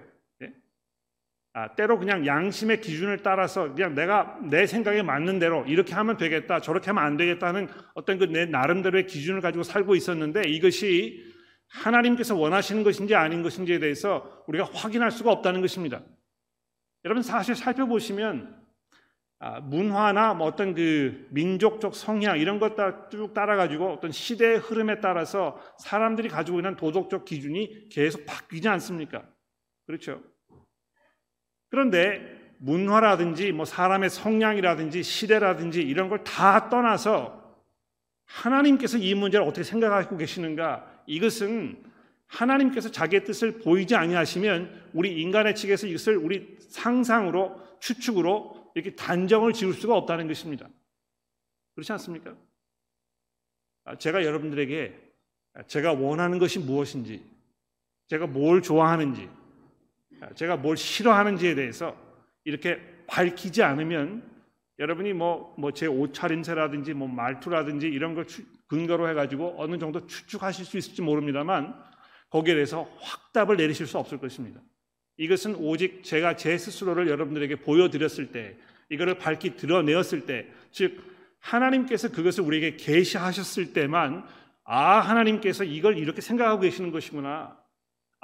아, 1.57 1.69
때로 1.73 1.97
그냥 1.97 2.25
양심의 2.25 2.81
기준을 2.81 3.23
따라서 3.23 3.73
그냥 3.73 3.95
내가 3.95 4.37
내 4.43 4.67
생각에 4.67 5.01
맞는 5.01 5.39
대로 5.39 5.63
이렇게 5.65 5.93
하면 5.93 6.17
되겠다, 6.17 6.59
저렇게 6.59 6.87
하면 6.87 7.01
안 7.01 7.15
되겠다는 7.15 7.69
어떤 7.93 8.17
그 8.19 8.25
내 8.25 8.45
나름대로의 8.45 9.07
기준을 9.07 9.39
가지고 9.39 9.63
살고 9.63 9.95
있었는데 9.95 10.49
이것이 10.49 11.23
하나님께서 11.69 12.35
원하시는 12.35 12.83
것인지 12.83 13.15
아닌 13.15 13.41
것인지에 13.41 13.79
대해서 13.79 14.43
우리가 14.47 14.65
확인할 14.73 15.11
수가 15.11 15.31
없다는 15.31 15.61
것입니다. 15.61 16.03
여러분 17.05 17.23
사실 17.23 17.55
살펴보시면 17.55 18.61
아, 19.39 19.61
문화나 19.61 20.33
뭐 20.33 20.47
어떤 20.47 20.73
그 20.73 21.25
민족적 21.31 21.95
성향 21.95 22.37
이런 22.37 22.59
것쭉 22.59 23.33
따라가지고 23.33 23.93
어떤 23.93 24.11
시대의 24.11 24.57
흐름에 24.57 24.99
따라서 24.99 25.57
사람들이 25.79 26.27
가지고 26.27 26.59
있는 26.59 26.75
도덕적 26.75 27.23
기준이 27.23 27.87
계속 27.87 28.25
바뀌지 28.25 28.67
않습니까? 28.67 29.23
그렇죠. 29.85 30.21
그런데 31.69 32.33
문화라든지 32.57 33.51
뭐 33.51 33.65
사람의 33.65 34.09
성향이라든지 34.09 35.03
시대라든지 35.03 35.81
이런 35.81 36.09
걸 36.09 36.23
다 36.23 36.69
떠나서 36.69 37.43
하나님께서 38.25 38.97
이 38.97 39.13
문제를 39.13 39.45
어떻게 39.45 39.63
생각하고 39.63 40.17
계시는가? 40.17 41.03
이것은 41.05 41.83
하나님께서 42.27 42.89
자기의 42.89 43.23
뜻을 43.23 43.59
보이지 43.59 43.95
아니하시면 43.95 44.89
우리 44.93 45.21
인간의 45.21 45.55
측에서 45.55 45.85
이것을 45.87 46.17
우리 46.17 46.57
상상으로 46.69 47.61
추측으로 47.79 48.71
이렇게 48.73 48.95
단정을 48.95 49.53
지을 49.53 49.73
수가 49.73 49.95
없다는 49.95 50.27
것입니다. 50.27 50.67
그렇지 51.75 51.91
않습니까? 51.93 52.35
아, 53.83 53.95
제가 53.95 54.25
여러분들에게 54.25 54.99
제가 55.67 55.93
원하는 55.93 56.39
것이 56.39 56.59
무엇인지, 56.59 57.23
제가 58.07 58.27
뭘 58.27 58.61
좋아하는지, 58.61 59.29
아, 59.29 59.44
제가 60.35 60.57
뭘 60.57 60.77
싫어하는지에 60.77 61.55
대해서 61.55 61.95
이렇게 62.43 62.79
밝히지 63.07 63.63
않으면 63.63 64.23
여러분이 64.79 65.13
뭐 65.13 65.55
뭐 65.57 65.71
제 65.71 65.85
옷차림새라든지 65.87 66.93
뭐 66.93 67.07
말투라든지 67.07 67.87
이런 67.87 68.13
걸 68.15 68.25
근거로 68.67 69.07
해가지고 69.09 69.55
어느 69.57 69.77
정도 69.77 70.05
추측하실 70.07 70.65
수 70.65 70.77
있을지 70.77 71.01
모릅니다만 71.01 71.75
거기에 72.29 72.55
대해서 72.55 72.89
확답을 72.99 73.57
내리실 73.57 73.87
수 73.87 73.97
없을 73.97 74.17
것입니다. 74.17 74.59
이것은 75.17 75.55
오직 75.55 76.03
제가 76.03 76.35
제 76.35 76.57
스스로를 76.57 77.07
여러분들에게 77.07 77.57
보여드렸을 77.57 78.31
때, 78.31 78.57
이거를 78.89 79.17
밝히 79.17 79.55
드러내었을 79.55 80.25
때, 80.25 80.47
즉 80.71 81.01
하나님께서 81.39 82.11
그것을 82.11 82.43
우리에게 82.43 82.75
계시하셨을 82.75 83.71
때만 83.71 84.25
아 84.65 84.99
하나님께서 84.99 85.63
이걸 85.63 85.97
이렇게 85.97 86.19
생각하고 86.19 86.61
계시는 86.61 86.91
것이구나. 86.91 87.57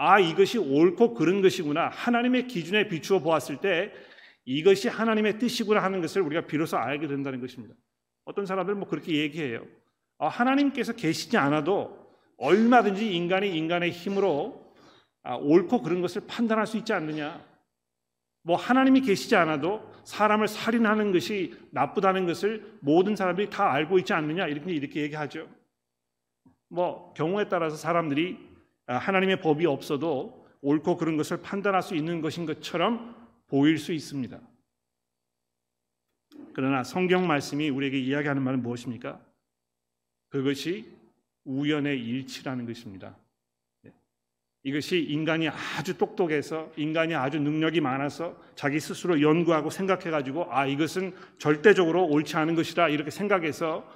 아 0.03 0.19
이것이 0.19 0.57
옳고 0.57 1.13
그른 1.13 1.43
것이구나. 1.43 1.89
하나님의 1.89 2.47
기준에 2.47 2.87
비추어 2.87 3.19
보았을 3.19 3.57
때 3.57 3.93
이것이 4.45 4.87
하나님의 4.87 5.37
뜻이구나 5.37 5.83
하는 5.83 6.01
것을 6.01 6.23
우리가 6.23 6.47
비로소 6.47 6.75
알게 6.77 7.05
된다는 7.05 7.39
것입니다. 7.39 7.75
어떤 8.25 8.47
사람들은 8.47 8.79
뭐 8.79 8.87
그렇게 8.87 9.13
얘기해요. 9.17 9.63
아, 10.17 10.27
하나님께서 10.27 10.93
계시지 10.93 11.37
않아도 11.37 12.15
얼마든지 12.37 13.15
인간이 13.15 13.55
인간의 13.55 13.91
힘으로 13.91 14.73
아, 15.21 15.35
옳고 15.35 15.83
그런 15.83 16.01
것을 16.01 16.23
판단할 16.25 16.65
수 16.65 16.77
있지 16.77 16.93
않느냐. 16.93 17.39
뭐 18.41 18.55
하나님이 18.55 19.01
계시지 19.01 19.35
않아도 19.35 19.87
사람을 20.05 20.47
살인하는 20.47 21.11
것이 21.11 21.55
나쁘다는 21.69 22.25
것을 22.25 22.75
모든 22.79 23.15
사람들이 23.15 23.51
다 23.51 23.71
알고 23.71 23.99
있지 23.99 24.13
않느냐 24.13 24.47
이렇게 24.47 24.71
이렇게 24.71 25.01
얘기하죠. 25.03 25.47
뭐 26.69 27.13
경우에 27.13 27.49
따라서 27.49 27.75
사람들이 27.75 28.49
아, 28.49 28.50
하나님의 28.87 29.41
법이 29.41 29.65
없어도 29.65 30.47
옳고 30.61 30.97
그런 30.97 31.17
것을 31.17 31.41
판단할 31.41 31.81
수 31.81 31.95
있는 31.95 32.21
것인 32.21 32.45
것처럼 32.45 33.15
보일 33.47 33.77
수 33.77 33.93
있습니다. 33.93 34.39
그러나 36.53 36.83
성경 36.83 37.27
말씀이 37.27 37.69
우리에게 37.69 37.99
이야기하는 37.99 38.41
말은 38.41 38.61
무엇입니까? 38.61 39.19
그것이 40.29 40.85
우연의 41.43 41.99
일치라는 41.99 42.65
것입니다. 42.65 43.15
네. 43.83 43.91
이것이 44.63 44.99
인간이 44.99 45.49
아주 45.49 45.97
똑똑해서 45.97 46.71
인간이 46.77 47.15
아주 47.15 47.39
능력이 47.39 47.81
많아서 47.81 48.41
자기 48.55 48.79
스스로 48.79 49.21
연구하고 49.21 49.69
생각해 49.69 50.09
가지고 50.11 50.47
아 50.53 50.65
이것은 50.65 51.15
절대적으로 51.37 52.05
옳지 52.05 52.37
않은 52.37 52.55
것이다 52.55 52.89
이렇게 52.89 53.11
생각해서 53.11 53.89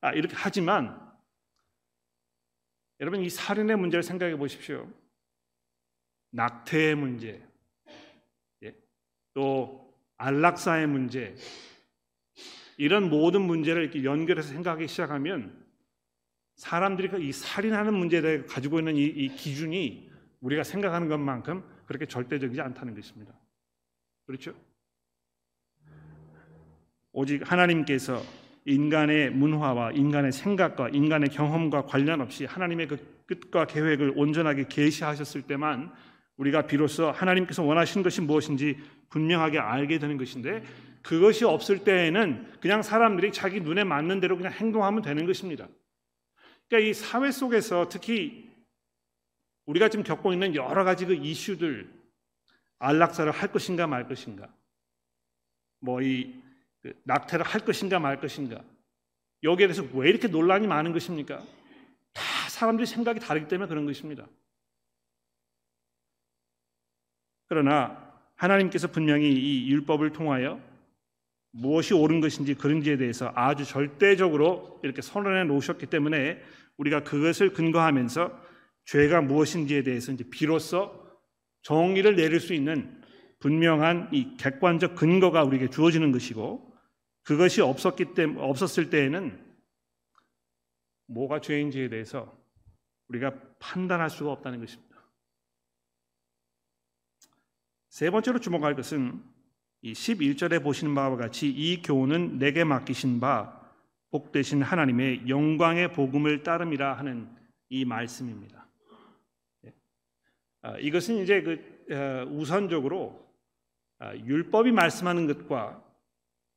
아 0.00 0.12
이렇게 0.12 0.34
하지만 0.36 1.11
여러분 3.02 3.20
이 3.20 3.28
살인의 3.28 3.76
문제를 3.76 4.04
생각해 4.04 4.36
보십시오. 4.36 4.88
낙태의 6.30 6.94
문제, 6.94 7.42
또 9.34 9.92
안락사의 10.18 10.86
문제 10.86 11.34
이런 12.76 13.10
모든 13.10 13.42
문제를 13.42 13.82
이렇게 13.82 14.04
연결해서 14.04 14.50
생각하기 14.50 14.86
시작하면 14.86 15.66
사람들이 16.54 17.08
그이 17.08 17.32
살인하는 17.32 17.92
문제에 17.92 18.20
대해 18.20 18.42
가지고 18.44 18.78
있는 18.78 18.96
이, 18.96 19.02
이 19.02 19.34
기준이 19.34 20.08
우리가 20.40 20.62
생각하는 20.62 21.08
것만큼 21.08 21.64
그렇게 21.86 22.06
절대적이지 22.06 22.60
않다는 22.60 22.94
것입니다. 22.94 23.34
그렇죠? 24.26 24.54
오직 27.10 27.50
하나님께서 27.50 28.22
인간의 28.64 29.30
문화와 29.30 29.92
인간의 29.92 30.32
생각과 30.32 30.90
인간의 30.90 31.30
경험과 31.30 31.86
관련 31.86 32.20
없이 32.20 32.44
하나님의 32.44 32.88
그 32.88 33.24
끝과 33.26 33.66
계획을 33.66 34.12
온전하게 34.16 34.66
계시하셨을 34.68 35.42
때만 35.42 35.92
우리가 36.36 36.66
비로소 36.66 37.10
하나님께서 37.10 37.62
원하시는 37.62 38.02
것이 38.02 38.20
무엇인지 38.20 38.78
분명하게 39.10 39.58
알게 39.58 39.98
되는 39.98 40.16
것인데 40.16 40.62
그것이 41.02 41.44
없을 41.44 41.84
때에는 41.84 42.60
그냥 42.60 42.82
사람들이 42.82 43.32
자기 43.32 43.60
눈에 43.60 43.84
맞는 43.84 44.20
대로 44.20 44.36
그냥 44.36 44.52
행동하면 44.52 45.02
되는 45.02 45.26
것입니다. 45.26 45.68
그러니까 46.68 46.88
이 46.88 46.94
사회 46.94 47.30
속에서 47.30 47.88
특히 47.88 48.50
우리가 49.66 49.88
지금 49.88 50.04
겪고 50.04 50.32
있는 50.32 50.54
여러 50.54 50.84
가지 50.84 51.04
그 51.06 51.14
이슈들 51.14 51.90
안락사를 52.78 53.30
할 53.30 53.52
것인가 53.52 53.86
말 53.86 54.08
것인가 54.08 54.48
뭐이 55.80 56.34
그 56.34 56.41
낙태를 57.04 57.44
할 57.44 57.64
것인가 57.64 57.98
말 57.98 58.20
것인가 58.20 58.62
여기에 59.42 59.68
대해서 59.68 59.84
왜 59.94 60.08
이렇게 60.08 60.28
논란이 60.28 60.66
많은 60.66 60.92
것입니까? 60.92 61.42
다 62.12 62.22
사람들이 62.48 62.86
생각이 62.86 63.20
다르기 63.20 63.48
때문에 63.48 63.68
그런 63.68 63.86
것입니다. 63.86 64.26
그러나 67.48 68.12
하나님께서 68.36 68.88
분명히 68.88 69.32
이 69.32 69.70
율법을 69.70 70.12
통하여 70.12 70.60
무엇이 71.50 71.92
옳은 71.92 72.20
것인지 72.20 72.54
그런지에 72.54 72.96
대해서 72.96 73.30
아주 73.34 73.64
절대적으로 73.64 74.80
이렇게 74.82 75.02
선언해 75.02 75.44
놓으셨기 75.44 75.86
때문에 75.86 76.40
우리가 76.78 77.04
그것을 77.04 77.52
근거하면서 77.52 78.40
죄가 78.86 79.20
무엇인지에 79.20 79.82
대해서 79.82 80.12
이제 80.12 80.24
비로소 80.30 81.02
정의를 81.62 82.16
내릴 82.16 82.40
수 82.40 82.54
있는 82.54 83.00
분명한 83.38 84.10
이 84.12 84.36
객관적 84.36 84.94
근거가 84.94 85.44
우리에게 85.44 85.68
주어지는 85.68 86.10
것이고 86.10 86.71
그것이 87.22 87.60
없었기 87.60 88.14
때문에 88.14 88.40
없었을 88.40 88.90
때에는 88.90 89.52
뭐가 91.06 91.40
죄인지에 91.40 91.88
대해서 91.88 92.36
우리가 93.08 93.34
판단할 93.58 94.10
수가 94.10 94.32
없다는 94.32 94.60
것입니다. 94.60 94.92
세 97.88 98.10
번째로 98.10 98.40
주목할 98.40 98.74
것은 98.74 99.22
이 99.82 99.92
11절에 99.92 100.62
보시는 100.62 100.94
바와 100.94 101.16
같이 101.16 101.48
이 101.48 101.82
교훈은 101.82 102.38
내게 102.38 102.64
맡기신 102.64 103.20
바 103.20 103.60
복되신 104.10 104.62
하나님의 104.62 105.28
영광의 105.28 105.92
복음을 105.92 106.42
따름이라 106.42 106.94
하는 106.94 107.28
이 107.68 107.84
말씀입니다. 107.84 108.66
예. 109.66 109.74
아, 110.62 110.78
이것은 110.78 111.16
이제 111.22 111.42
그 111.42 111.72
어, 111.90 112.24
우선적으로 112.30 113.26
아, 113.98 114.14
율법이 114.14 114.72
말씀하는 114.72 115.26
것과 115.26 115.82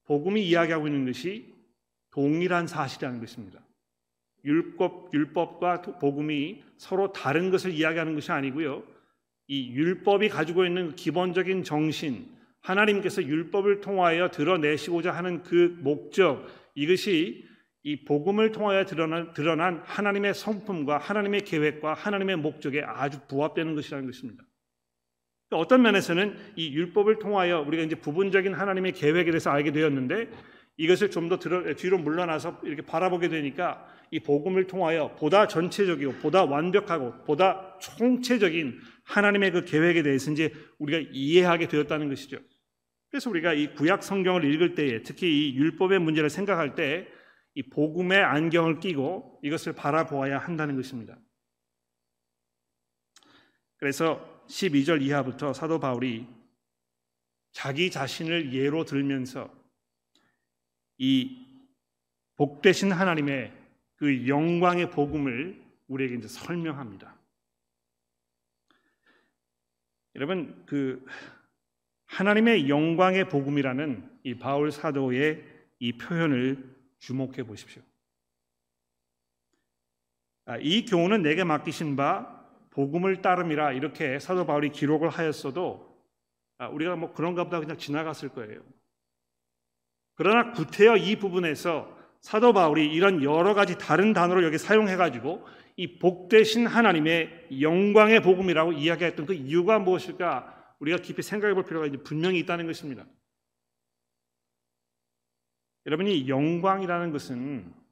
복음이 0.06 0.46
이야기하고 0.48 0.88
있는 0.88 1.06
것이 1.06 1.54
동일한 2.12 2.68
사실이라는 2.68 3.20
것입니다. 3.20 3.60
율법 4.46 5.14
율법과 5.14 5.82
복음이 6.00 6.64
서로 6.78 7.12
다른 7.12 7.50
것을 7.50 7.72
이야기하는 7.72 8.14
것이 8.14 8.32
아니고요. 8.32 8.84
이 9.48 9.72
율법이 9.74 10.30
가지고 10.30 10.66
있는 10.66 10.96
기본적인 10.96 11.64
정신, 11.64 12.28
하나님께서 12.62 13.24
율법을 13.24 13.82
통하여 13.82 14.30
드러내시고자 14.32 15.12
하는 15.12 15.44
그 15.44 15.78
목적, 15.82 16.48
이것이 16.74 17.46
이 17.84 18.04
복음을 18.04 18.52
통하여 18.52 18.86
드러난, 18.86 19.34
드러난 19.34 19.82
하나님의 19.86 20.34
성품과 20.34 20.98
하나님의 20.98 21.42
계획과 21.42 21.94
하나님의 21.94 22.38
목적에 22.38 22.82
아주 22.82 23.20
부합되는 23.28 23.76
것이라는 23.76 24.06
것입니다. 24.08 24.44
그러니까 25.48 25.64
어떤 25.64 25.82
면에서는 25.82 26.36
이 26.56 26.74
율법을 26.74 27.20
통하여 27.20 27.62
우리가 27.62 27.84
이제 27.84 27.96
부분적인 27.96 28.54
하나님의 28.54 28.94
계획에 28.94 29.32
대해서 29.32 29.50
알게 29.50 29.72
되었는데 29.72 30.30
이것을 30.78 31.10
좀 31.12 31.30
더 31.30 31.40
뒤로 31.40 31.98
물러나서 31.98 32.62
이렇게 32.64 32.82
바라보게 32.82 33.30
되니까 33.30 33.88
이 34.12 34.20
복음을 34.20 34.68
통하여 34.68 35.16
보다 35.16 35.48
전체적이고 35.48 36.14
보다 36.16 36.44
완벽하고 36.44 37.24
보다 37.24 37.78
총체적인 37.80 38.80
하나님의 39.04 39.52
그 39.52 39.66
계획에 39.66 40.04
대해서 40.04 40.32
이제 40.32 40.54
우리가 40.80 41.10
이해하게 41.12 41.68
되었다는 41.68 42.10
것이죠. 42.10 42.38
그래서 43.10 43.30
우리가 43.30 43.54
이 43.54 43.74
구약 43.74 44.04
성경을 44.04 44.44
읽을 44.44 44.76
때에 44.76 45.02
특히 45.04 45.50
이 45.50 45.56
율법의 45.56 46.00
문제를 46.00 46.30
생각할 46.30 46.76
때 46.76 47.08
이 47.56 47.64
복음의 47.64 48.22
안경을 48.22 48.80
끼고 48.80 49.40
이것을 49.42 49.74
바라보아야 49.74 50.38
한다는 50.38 50.76
것입니다. 50.76 51.18
그래서 53.78 54.35
12절 54.48 55.02
이하부터 55.02 55.54
사도 55.54 55.80
바울이 55.80 56.28
자기 57.52 57.90
자신을 57.90 58.54
예로 58.54 58.86
들면서 58.86 59.54
이 60.98 61.46
복되신 62.36 62.92
하나님의 62.92 63.54
그 63.96 64.28
영광의 64.28 64.92
복음을 64.92 65.64
우리에게 65.88 66.16
이제 66.16 66.28
설명합니다. 66.28 67.16
여러분 70.16 70.64
그 70.66 71.06
하나님의 72.06 72.70
영광의 72.70 73.30
복음이라는 73.30 74.20
이 74.24 74.36
바울 74.36 74.72
사도의 74.72 75.44
이 75.80 75.98
표현을 75.98 76.76
주목해 77.00 77.44
보십시오. 77.44 77.82
아, 80.46 80.58
이 80.58 80.86
교훈은 80.86 81.22
내게 81.22 81.44
맡기신 81.44 81.96
바 81.96 82.35
복음을 82.76 83.22
따름이라 83.22 83.72
이렇게 83.72 84.20
사도 84.20 84.46
바울이 84.46 84.70
기록을 84.70 85.08
하였어도 85.10 85.96
아, 86.58 86.68
우리가 86.68 86.98
뭐 86.98 87.14
그런가 87.14 87.46
보다 87.46 87.60
그냥 87.60 87.78
지나갔을 87.78 88.30
거예요. 88.30 88.62
그러나 90.16 90.52
구태여 90.52 90.98
이 90.98 91.18
부분에서 91.18 91.94
사도 92.20 92.54
바울이 92.54 92.94
이런 92.94 93.24
여러 93.24 93.54
가지 93.54 93.78
다른 93.78 94.14
단어를 94.14 94.44
여기 94.44 94.58
사용해 94.58 94.98
가지고 94.98 95.46
이 95.78 96.00
복되신 96.00 96.68
하나님의 96.68 97.48
영광의 97.62 98.22
복음이라고 98.22 98.74
이야기했던 98.74 99.26
그 99.26 99.34
이유가 99.34 99.80
무엇일까 99.80 100.76
우리가 100.80 100.98
깊이 100.98 101.22
생각해 101.22 101.54
볼 101.54 101.64
필요가 101.64 101.86
이제 101.86 101.98
분명히 101.98 102.40
있다는 102.40 102.68
것입니다. 102.68 103.06
여러분이 105.86 106.28
영광이라는 106.28 107.12
것은 107.12 107.74
아, 107.74 107.85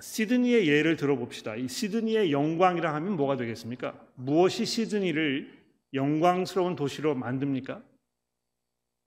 시드니의 0.00 0.68
예를 0.68 0.96
들어봅시다. 0.96 1.56
이 1.56 1.68
시드니의 1.68 2.32
영광이라 2.32 2.94
하면 2.94 3.16
뭐가 3.16 3.36
되겠습니까? 3.36 3.94
무엇이 4.14 4.64
시드니를 4.64 5.52
영광스러운 5.92 6.76
도시로 6.76 7.14
만듭니까? 7.14 7.82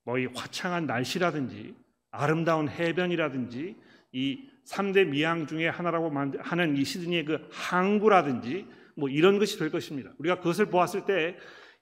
뭐이 0.05 0.27
화창한 0.35 0.85
날씨라든지 0.85 1.75
아름다운 2.11 2.69
해변이라든지 2.69 3.75
이 4.11 4.49
3대 4.65 5.07
미항 5.07 5.47
중에 5.47 5.67
하나라고 5.67 6.11
하는 6.39 6.77
이 6.77 6.83
시드니의 6.83 7.25
그 7.25 7.47
항구라든지 7.51 8.67
뭐 8.95 9.09
이런 9.09 9.39
것이 9.39 9.57
될 9.57 9.71
것입니다. 9.71 10.11
우리가 10.17 10.37
그것을 10.39 10.67
보았을 10.67 11.05
때, 11.05 11.37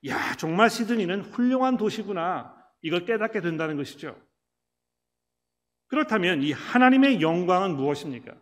야, 0.07 0.35
정말 0.35 0.69
시드니는 0.69 1.21
훌륭한 1.21 1.77
도시구나. 1.77 2.55
이걸 2.81 3.05
깨닫게 3.05 3.41
된다는 3.41 3.75
것이죠. 3.75 4.15
그렇다면 5.87 6.43
이 6.43 6.51
하나님의 6.51 7.21
영광은 7.21 7.75
무엇입니까? 7.75 8.35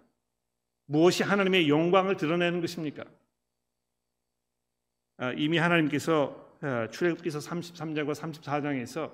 무엇이 0.86 1.24
하나님의 1.24 1.70
영광을 1.70 2.16
드러내는 2.18 2.62
것입니까? 2.62 3.04
아, 5.18 5.32
이미 5.34 5.58
하나님께서 5.58 6.58
아, 6.62 6.88
출애굽기서 6.90 7.40
33장과 7.40 8.14
34장에서 8.14 9.12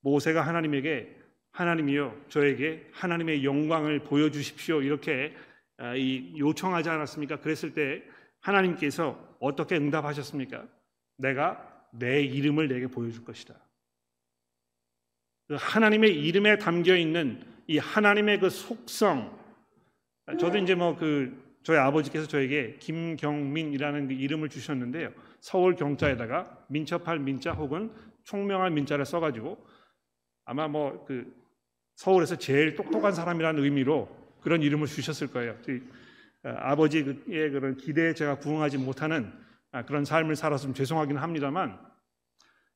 모세가 0.00 0.42
하나님에게 0.42 1.16
하나님이요 1.52 2.26
저에게 2.28 2.88
하나님의 2.92 3.44
영광을 3.44 4.00
보여 4.00 4.30
주십시오 4.30 4.82
이렇게 4.82 5.34
아, 5.78 5.94
요청하지 5.96 6.88
않았습니까? 6.88 7.40
그랬을 7.40 7.74
때 7.74 8.02
하나님께서 8.40 9.36
어떻게 9.40 9.76
응답하셨습니까? 9.76 10.66
내가 11.16 11.86
내 11.92 12.22
이름을 12.22 12.68
내게 12.68 12.86
보여줄 12.86 13.24
것이다. 13.24 13.54
그 15.48 15.56
하나님의 15.58 16.16
이름에 16.24 16.58
담겨 16.58 16.96
있는 16.96 17.44
이 17.66 17.78
하나님의 17.78 18.38
그 18.40 18.50
속성 18.50 19.39
저도 20.38 20.58
이제 20.58 20.74
뭐 20.74 20.96
그 20.96 21.50
저희 21.62 21.76
아버지께서 21.76 22.26
저에게 22.26 22.76
김경민이라는 22.78 24.08
그 24.08 24.14
이름을 24.14 24.48
주셨는데요. 24.48 25.12
서울 25.40 25.76
경자에다가 25.76 26.64
민첩할 26.68 27.18
민자 27.18 27.52
혹은 27.52 27.92
총명할 28.24 28.70
민자를 28.70 29.04
써가지고 29.04 29.58
아마 30.44 30.68
뭐 30.68 31.04
그 31.06 31.40
서울에서 31.96 32.36
제일 32.36 32.76
똑똑한 32.76 33.12
사람이라는 33.12 33.62
의미로 33.62 34.08
그런 34.40 34.62
이름을 34.62 34.86
주셨을 34.86 35.30
거예요. 35.32 35.54
어, 36.44 36.48
아버지의 36.48 37.14
그런 37.26 37.76
기대에 37.76 38.14
제가 38.14 38.38
부응하지 38.38 38.78
못하는 38.78 39.30
아, 39.70 39.84
그런 39.84 40.06
삶을 40.06 40.34
살았으면 40.34 40.74
죄송하기는 40.74 41.20
합니다만 41.20 41.78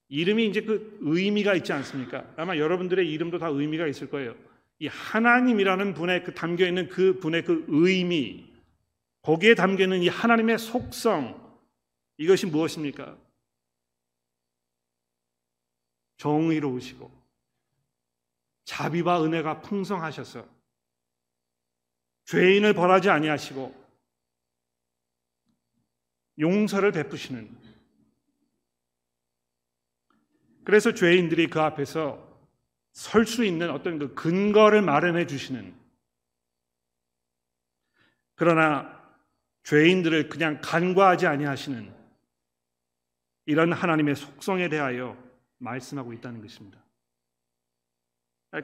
이름이 0.09 0.47
이제 0.47 0.61
그 0.61 0.99
의미가 1.01 1.55
있지 1.55 1.73
않습니까? 1.73 2.27
아마 2.37 2.59
여러분들의 2.59 3.11
이름도 3.11 3.39
다 3.39 3.49
의미가 3.49 3.87
있을 3.87 4.11
거예요. 4.11 4.35
이 4.85 4.87
하나님이라는 4.87 5.95
분의 5.95 6.25
그 6.25 6.35
담겨 6.35 6.67
있는 6.67 6.91
그 6.91 7.19
분의 7.19 7.45
그 7.45 7.65
의미, 7.69 8.53
거기에 9.23 9.55
담겨 9.55 9.85
있는 9.85 10.03
이 10.03 10.09
하나님의 10.09 10.59
속성, 10.59 11.43
이것이 12.19 12.45
무엇입니까? 12.45 13.17
정의로우시고, 16.19 17.11
자비와 18.67 19.25
은혜가 19.25 19.63
풍성하셔서, 19.63 20.47
죄인을 22.27 22.75
벌하지 22.75 23.09
아니하시고, 23.09 23.75
용서를 26.41 26.93
베푸시는, 26.93 27.57
그래서 30.63 30.93
죄인들이 30.93 31.47
그 31.47 31.59
앞에서 31.63 32.24
설 32.95 33.27
수 33.27 33.45
있는 33.45 33.71
어떤 33.71 33.99
그 33.99 34.15
근거를 34.15 34.81
마련해 34.81 35.27
주시는 35.27 35.75
그러나 38.37 38.95
죄인들을 39.65 40.29
그냥 40.29 40.61
간과하지 40.63 41.27
아니하시는 41.27 41.93
이런 43.47 43.73
하나님의 43.73 44.15
속성에 44.15 44.69
대하여 44.69 45.23
말씀하고 45.59 46.13
있다는 46.13 46.41
것입니다. 46.41 46.83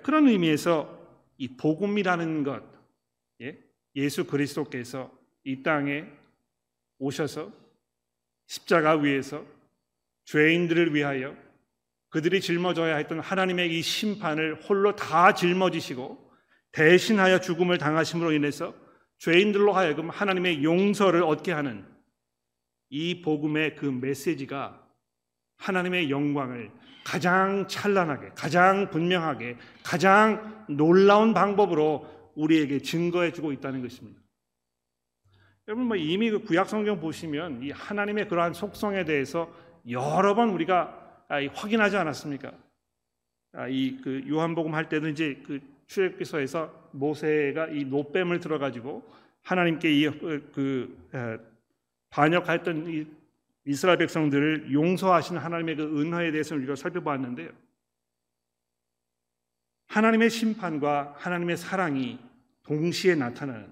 그런 0.02 0.28
의미에서 0.28 0.98
이 1.36 1.48
복음이라는 1.56 2.44
것, 2.44 2.62
예? 3.40 3.58
예수 3.96 4.26
그리스도께서 4.26 5.10
이 5.42 5.62
땅에 5.62 6.06
오셔서 6.98 7.52
십자가 8.46 8.94
위에서 8.94 9.44
죄인들을 10.24 10.94
위하여 10.94 11.36
그들이 12.10 12.40
짊어져야 12.40 12.96
했던 12.96 13.20
하나님의 13.20 13.78
이 13.78 13.82
심판을 13.82 14.60
홀로 14.62 14.94
다 14.96 15.32
짊어지시고 15.32 16.30
대신하여 16.72 17.40
죽음을 17.40 17.78
당하심으로 17.78 18.32
인해서 18.32 18.74
죄인들로 19.18 19.72
하여금 19.72 20.10
하나님의 20.10 20.64
용서를 20.64 21.22
얻게 21.22 21.52
하는 21.52 21.84
이 22.88 23.22
복음의 23.22 23.76
그 23.76 23.86
메시지가 23.86 24.84
하나님의 25.58 26.10
영광을 26.10 26.70
가장 27.04 27.66
찬란하게, 27.68 28.30
가장 28.34 28.90
분명하게, 28.90 29.56
가장 29.84 30.64
놀라운 30.68 31.34
방법으로 31.34 32.32
우리에게 32.34 32.80
증거해 32.80 33.32
주고 33.32 33.52
있다는 33.52 33.82
것입니다. 33.82 34.20
여러분 35.68 35.86
뭐 35.86 35.96
이미 35.96 36.30
그 36.30 36.42
구약 36.42 36.68
성경 36.68 36.98
보시면 36.98 37.62
이 37.62 37.70
하나님의 37.70 38.28
그러한 38.28 38.54
속성에 38.54 39.04
대해서 39.04 39.52
여러 39.88 40.34
번 40.34 40.50
우리가 40.50 40.82
아, 40.82 40.99
확인하지 41.30 41.96
않았습니까? 41.96 42.52
아, 43.52 43.68
이그 43.68 44.24
요한복음 44.28 44.74
할 44.74 44.88
때는 44.88 45.12
이제 45.12 45.40
그 45.46 45.60
출애굽기서에서 45.86 46.90
모세가 46.92 47.68
이 47.68 47.84
노뱀을 47.84 48.40
들어가지고 48.40 49.08
하나님께 49.42 49.92
이그 49.92 51.08
어, 51.12 51.38
반역했던 52.10 52.88
이 52.88 53.06
이스라엘 53.64 53.98
백성들을 53.98 54.72
용서하신 54.72 55.36
하나님의 55.36 55.76
그 55.76 56.00
은혜에 56.00 56.32
대해서 56.32 56.54
우리가 56.54 56.74
살펴보았는데요. 56.76 57.50
하나님의 59.88 60.30
심판과 60.30 61.14
하나님의 61.18 61.56
사랑이 61.56 62.18
동시에 62.62 63.16
나타나는 63.16 63.68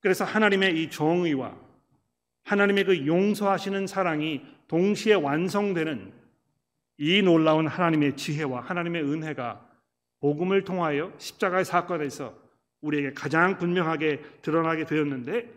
그래서 0.00 0.24
하나님의 0.24 0.82
이 0.82 0.90
정의와 0.90 1.56
하나님의 2.44 2.84
그 2.84 3.06
용서하시는 3.06 3.86
사랑이 3.86 4.55
동시에 4.68 5.14
완성되는 5.14 6.12
이 6.98 7.22
놀라운 7.22 7.66
하나님의 7.66 8.16
지혜와 8.16 8.62
하나님의 8.62 9.02
은혜가 9.02 9.66
복음을 10.20 10.64
통하여 10.64 11.12
십자가의 11.18 11.64
사건에서 11.64 12.34
우리에게 12.80 13.12
가장 13.12 13.58
분명하게 13.58 14.22
드러나게 14.42 14.84
되었는데 14.86 15.52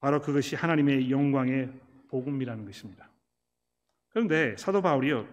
바로 0.00 0.20
그것이 0.20 0.56
하나님의 0.56 1.10
영광의 1.10 1.72
복음이라는 2.08 2.64
것입니다. 2.66 3.08
그런데 4.10 4.56
사도 4.56 4.82
바울이요 4.82 5.26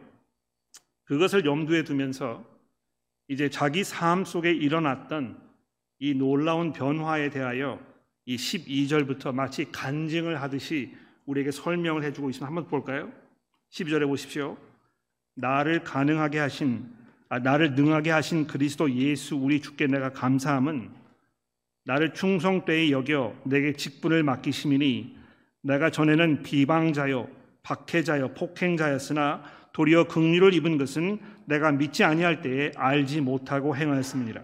그것을 1.03 1.45
염두에 1.45 1.83
두면서 1.83 2.45
이제 3.27 3.49
자기 3.49 3.83
삶 3.83 4.23
속에 4.23 4.51
일어났던 4.51 5.39
이 5.99 6.13
놀라운 6.13 6.73
변화에 6.73 7.29
대하여 7.29 7.79
이 8.25 8.35
12절부터 8.35 9.33
마치 9.33 9.71
간증을 9.71 10.41
하듯이 10.41 10.95
우리에게 11.25 11.51
설명을 11.51 12.03
해주고 12.03 12.29
있으면 12.29 12.47
한번 12.47 12.67
볼까요? 12.67 13.11
12절에 13.71 14.07
보십시오. 14.07 14.57
나를 15.35 15.83
가능하게 15.83 16.39
하신 16.39 17.01
아, 17.29 17.39
나를 17.39 17.75
능하게 17.75 18.11
하신 18.11 18.45
그리스도 18.45 18.91
예수 18.91 19.37
우리 19.37 19.61
주께 19.61 19.87
내가 19.87 20.11
감사함은 20.11 20.91
나를 21.85 22.13
충성되이 22.13 22.91
여겨 22.91 23.35
내게 23.45 23.73
직분을 23.73 24.23
맡기심이니 24.23 25.17
내가 25.61 25.89
전에는 25.89 26.43
비방자요 26.43 27.29
박해자요 27.63 28.33
폭행자였으나 28.33 29.43
도리어 29.71 30.05
긍휼을 30.05 30.53
입은 30.53 30.77
것은 30.77 31.19
내가 31.45 31.71
믿지 31.71 32.03
아니할 32.03 32.41
때에 32.41 32.71
알지 32.75 33.21
못하고 33.21 33.75
행하였습니다. 33.75 34.43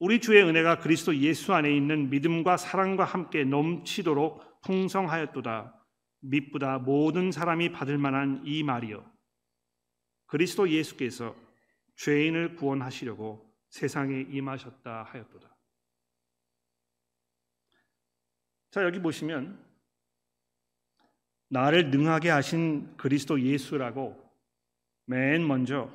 우리 0.00 0.20
주의 0.20 0.42
은혜가 0.42 0.80
그리스도 0.80 1.16
예수 1.16 1.54
안에 1.54 1.74
있는 1.74 2.10
믿음과 2.10 2.56
사랑과 2.56 3.04
함께 3.04 3.44
넘치도록 3.44 4.42
풍성하였도다 4.64 5.80
믿부다 6.20 6.78
모든 6.78 7.30
사람이 7.30 7.72
받을 7.72 7.98
만한 7.98 8.42
이 8.44 8.62
말이요 8.62 9.04
그리스도 10.26 10.68
예수께서 10.68 11.36
죄인을 11.96 12.56
구원하시려고 12.56 13.54
세상에 13.68 14.20
임하셨다 14.28 15.04
하였도다. 15.04 15.54
자 18.70 18.82
여기 18.82 19.00
보시면 19.00 19.64
나를 21.48 21.90
능하게 21.90 22.30
하신 22.30 22.96
그리스도 22.96 23.40
예수라고 23.40 24.20
맨 25.06 25.46
먼저 25.46 25.92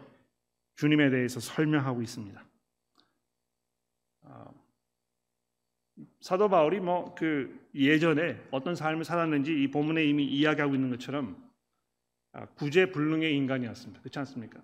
주님에 0.76 1.10
대해서 1.10 1.40
설명하고 1.40 2.02
있습니다. 2.02 2.42
아, 4.22 4.52
사도 6.22 6.50
바울이 6.50 6.80
뭐 6.80 7.16
그 7.16 7.70
예전에 7.76 8.42
어떤 8.52 8.76
삶을 8.76 9.06
살았는지 9.06 9.64
이 9.64 9.70
본문에 9.70 10.04
이미 10.04 10.26
이야기하고 10.26 10.74
있는 10.74 10.90
것처럼 10.90 11.50
아, 12.32 12.46
구제불능의 12.46 13.36
인간이었습니다. 13.36 14.02
그렇지 14.02 14.20
않습니까? 14.20 14.60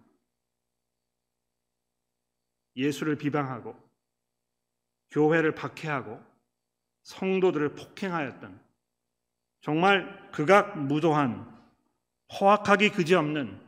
예수를 2.76 3.16
비방하고 3.16 3.76
교회를 5.12 5.56
박해하고 5.56 6.22
성도들을 7.04 7.76
폭행하였던 7.76 8.60
정말 9.62 10.30
극악무도한 10.32 11.56
허악하기 12.40 12.90
그지없는 12.90 13.60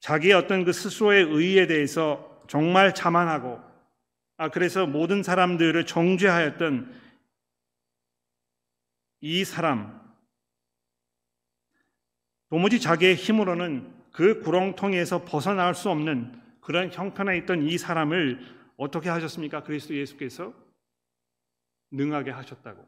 자기의 0.00 0.34
어떤 0.34 0.64
그 0.64 0.72
스스로의 0.72 1.24
의에 1.24 1.66
대해서 1.66 2.42
정말 2.46 2.94
자만하고 2.94 3.60
아 4.36 4.48
그래서 4.50 4.86
모든 4.86 5.22
사람들을 5.22 5.84
정죄하였던 5.86 7.07
이 9.20 9.44
사람 9.44 9.98
도무지 12.50 12.80
자기의 12.80 13.14
힘으로는 13.14 13.94
그 14.12 14.40
구렁텅이에서 14.40 15.24
벗어나올 15.24 15.74
수 15.74 15.90
없는 15.90 16.40
그런 16.60 16.90
형편에 16.90 17.36
있던 17.38 17.62
이 17.62 17.78
사람을 17.78 18.40
어떻게 18.76 19.08
하셨습니까? 19.08 19.62
그리스도 19.62 19.94
예수께서 19.94 20.54
능하게 21.90 22.30
하셨다고. 22.30 22.86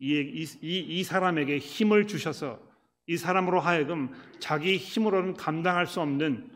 이, 0.00 0.46
이, 0.60 0.78
이 0.80 1.04
사람에게 1.04 1.58
힘을 1.58 2.06
주셔서 2.06 2.60
이 3.06 3.16
사람으로 3.16 3.60
하여금 3.60 4.12
자기 4.38 4.76
힘으로는 4.76 5.34
감당할 5.34 5.86
수 5.86 6.00
없는 6.00 6.50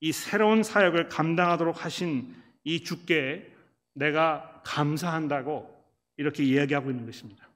이 0.00 0.12
새로운 0.12 0.62
사역을 0.62 1.08
감당하도록 1.08 1.84
하신 1.84 2.34
이 2.64 2.82
주께 2.82 3.52
내가 3.94 4.62
감사한다고 4.64 5.75
이렇게 6.16 6.42
이야기하고 6.42 6.90
있는 6.90 7.06
것입니다. 7.06 7.48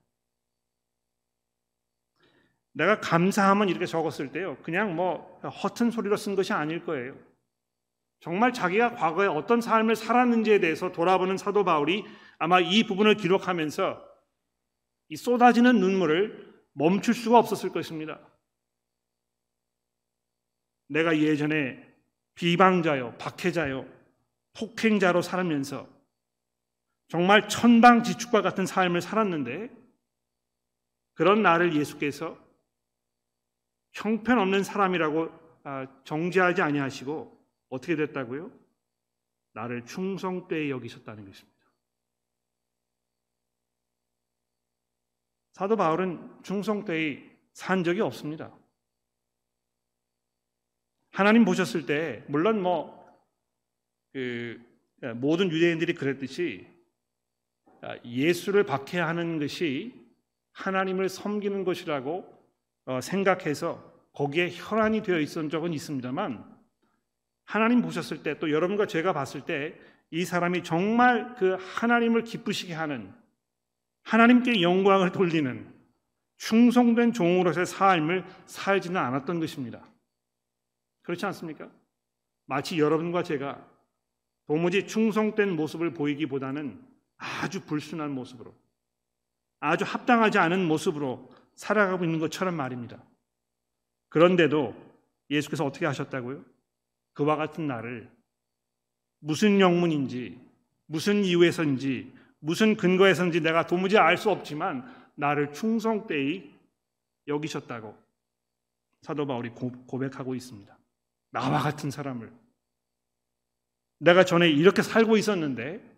내가 2.73 3.01
감사함은 3.01 3.69
이렇게 3.69 3.87
적었을 3.87 4.33
때요. 4.33 4.57
그냥 4.63 4.95
뭐 4.95 5.41
허튼 5.43 5.91
소리로 5.91 6.17
쓴 6.17 6.37
것이 6.37 6.53
아닐 6.53 6.85
거예요. 6.85 7.17
정말 8.21 8.53
자기가 8.53 8.95
과거에 8.95 9.27
어떤 9.27 9.61
삶을 9.61 9.97
살았는지에 9.97 10.61
대해서 10.61 10.93
돌아보는 10.93 11.39
사도 11.39 11.65
바울이 11.65 12.05
아마 12.39 12.61
이 12.61 12.85
부분을 12.85 13.17
기록하면서 13.17 14.07
이 15.09 15.17
쏟아지는 15.17 15.81
눈물을 15.81 16.55
멈출 16.73 17.15
수가 17.15 17.39
없었을 17.39 17.71
것입니다. 17.71 18.21
내가 20.89 21.19
예전에 21.19 21.87
비방자요, 22.35 23.17
박해자요, 23.19 23.87
폭행자로 24.55 25.23
살면서 25.23 25.89
정말 27.11 27.47
천방지축과 27.49 28.41
같은 28.41 28.65
삶을 28.65 29.03
살았는데 29.03 29.69
그런 31.13 31.43
나를 31.43 31.77
예수께서 31.77 32.39
형편없는 33.93 34.63
사람이라고 34.65 35.41
아, 35.65 35.87
정죄하지 36.05 36.63
아니하시고 36.63 37.39
어떻게 37.69 37.97
됐다고요? 37.97 38.51
나를 39.53 39.85
충성되이 39.85 40.71
여기셨다는 40.71 41.27
것입니다. 41.27 41.61
사도 45.53 45.77
바울은 45.77 46.43
충성되이 46.43 47.29
산 47.53 47.85
적이 47.85 48.01
없습니다. 48.01 48.57
하나님 51.11 51.45
보셨을 51.45 51.85
때 51.85 52.25
물론 52.29 52.63
뭐 52.63 53.01
그 54.13 54.61
모든 55.17 55.51
유대인들이 55.51 55.95
그랬듯이 55.95 56.67
아, 56.67 56.80
예수를 58.05 58.65
박해하는 58.65 59.39
것이 59.39 59.95
하나님을 60.53 61.09
섬기는 61.09 61.65
것이라고 61.65 62.41
어, 62.87 63.01
생각해서 63.01 63.91
거기에 64.13 64.51
혈안이 64.53 65.03
되어 65.03 65.21
있었던 65.21 65.51
적은 65.51 65.73
있습니다만 65.73 66.45
하나님 67.45 67.83
보셨을 67.83 68.23
때 68.23 68.39
또 68.39 68.51
여러분과 68.51 68.87
제가 68.87 69.13
봤을 69.13 69.43
때 69.43 69.79
이 70.11 70.25
사람이 70.25 70.65
정말 70.65 71.35
그 71.37 71.57
하나님을 71.59 72.25
기쁘시게 72.25 72.75
하는 72.75 73.13
하나님께 74.03 74.61
영광을 74.61 75.13
돌리는 75.13 75.73
충성된 76.37 77.13
종으로서의 77.13 77.67
삶을 77.67 78.25
살지는 78.47 78.97
않았던 79.01 79.41
것입니다. 79.41 79.85
그렇지 81.03 81.27
않습니까? 81.27 81.71
마치 82.47 82.79
여러분과 82.79 83.23
제가 83.23 83.65
도무지 84.47 84.87
충성된 84.87 85.55
모습을 85.55 85.95
보이기보다는 85.95 86.83
아주 87.21 87.65
불순한 87.65 88.11
모습으로 88.13 88.55
아주 89.61 89.85
합당하지 89.85 90.39
않은 90.39 90.67
모습으로 90.67 91.31
살아가고 91.55 92.05
있는 92.05 92.19
것처럼 92.19 92.57
말입니다. 92.57 93.03
그런데도 94.09 94.75
예수께서 95.29 95.65
어떻게 95.65 95.85
하셨다고요? 95.87 96.43
그와 97.13 97.37
같은 97.37 97.67
나를 97.67 98.11
무슨 99.21 99.61
영문인지 99.61 100.41
무슨 100.87 101.25
이유에서인지 101.25 102.13
무슨 102.41 102.77
근거에서인지 102.77 103.43
내가 103.43 103.67
도무지 103.67 103.99
알 103.99 104.17
수 104.17 104.31
없지만 104.31 104.91
나를 105.15 105.53
충성되이 105.53 106.51
여기셨다고 107.29 107.97
사도 109.03 109.27
바울이 109.27 109.51
고백하고 109.51 110.35
있습니다. 110.35 110.77
나와 111.31 111.61
같은 111.61 111.91
사람을 111.91 112.33
내가 113.99 114.25
전에 114.25 114.49
이렇게 114.49 114.81
살고 114.81 115.19
있었는데 115.19 115.90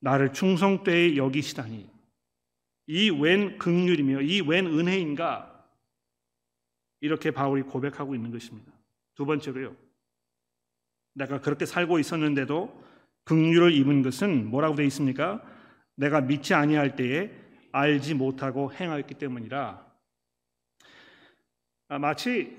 나를 0.00 0.32
충성되이 0.32 1.16
여기시다니 1.16 1.88
이 2.88 3.10
웬 3.10 3.58
극률이며 3.58 4.22
이 4.22 4.40
웬 4.40 4.66
은혜인가 4.66 5.52
이렇게 7.00 7.30
바울이 7.30 7.62
고백하고 7.62 8.14
있는 8.14 8.30
것입니다. 8.30 8.72
두 9.14 9.26
번째로요. 9.26 9.76
내가 11.14 11.40
그렇게 11.40 11.66
살고 11.66 11.98
있었는데도 11.98 12.84
극률을 13.24 13.72
입은 13.72 14.02
것은 14.02 14.48
뭐라고 14.50 14.76
되어 14.76 14.86
있습니까? 14.86 15.42
내가 15.96 16.20
믿지 16.20 16.54
아니할 16.54 16.94
때에 16.94 17.30
알지 17.72 18.14
못하고 18.14 18.72
행하였기 18.72 19.14
때문이라. 19.14 19.86
아, 21.88 21.98
마치 21.98 22.56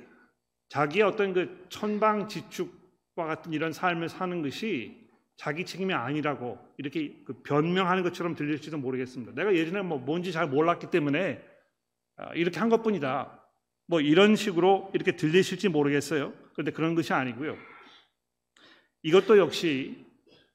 자기의 0.70 1.04
어떤 1.06 1.34
그 1.34 1.66
천방지축과 1.70 3.26
같은 3.26 3.54
이런 3.54 3.72
삶을 3.72 4.10
사는 4.10 4.42
것이 4.42 5.07
자기 5.38 5.66
책임이 5.66 5.94
아니라고 5.94 6.58
이렇게 6.78 7.16
그 7.24 7.42
변명하는 7.44 8.04
것처럼 8.04 8.36
들릴지도 8.36 8.78
모르겠습니다. 8.80 9.34
내가 9.34 9.56
예전에 9.56 9.84
뭐 9.84 10.00
뭔지 10.00 10.32
잘 10.32 10.48
몰랐기 10.48 10.90
때문에 10.90 11.44
아, 12.18 12.34
이렇게 12.34 12.60
한 12.60 12.70
것뿐이다. 12.70 13.44
뭐 13.86 14.02
이런 14.02 14.36
식으로 14.36 14.92
이렇게 14.94 15.16
들리실지 15.16 15.70
모르겠어요. 15.70 16.34
그런데 16.54 16.72
그런 16.72 16.96
것이 16.96 17.14
아니고요. 17.14 17.56
이것도 19.04 19.38
역시 19.38 20.06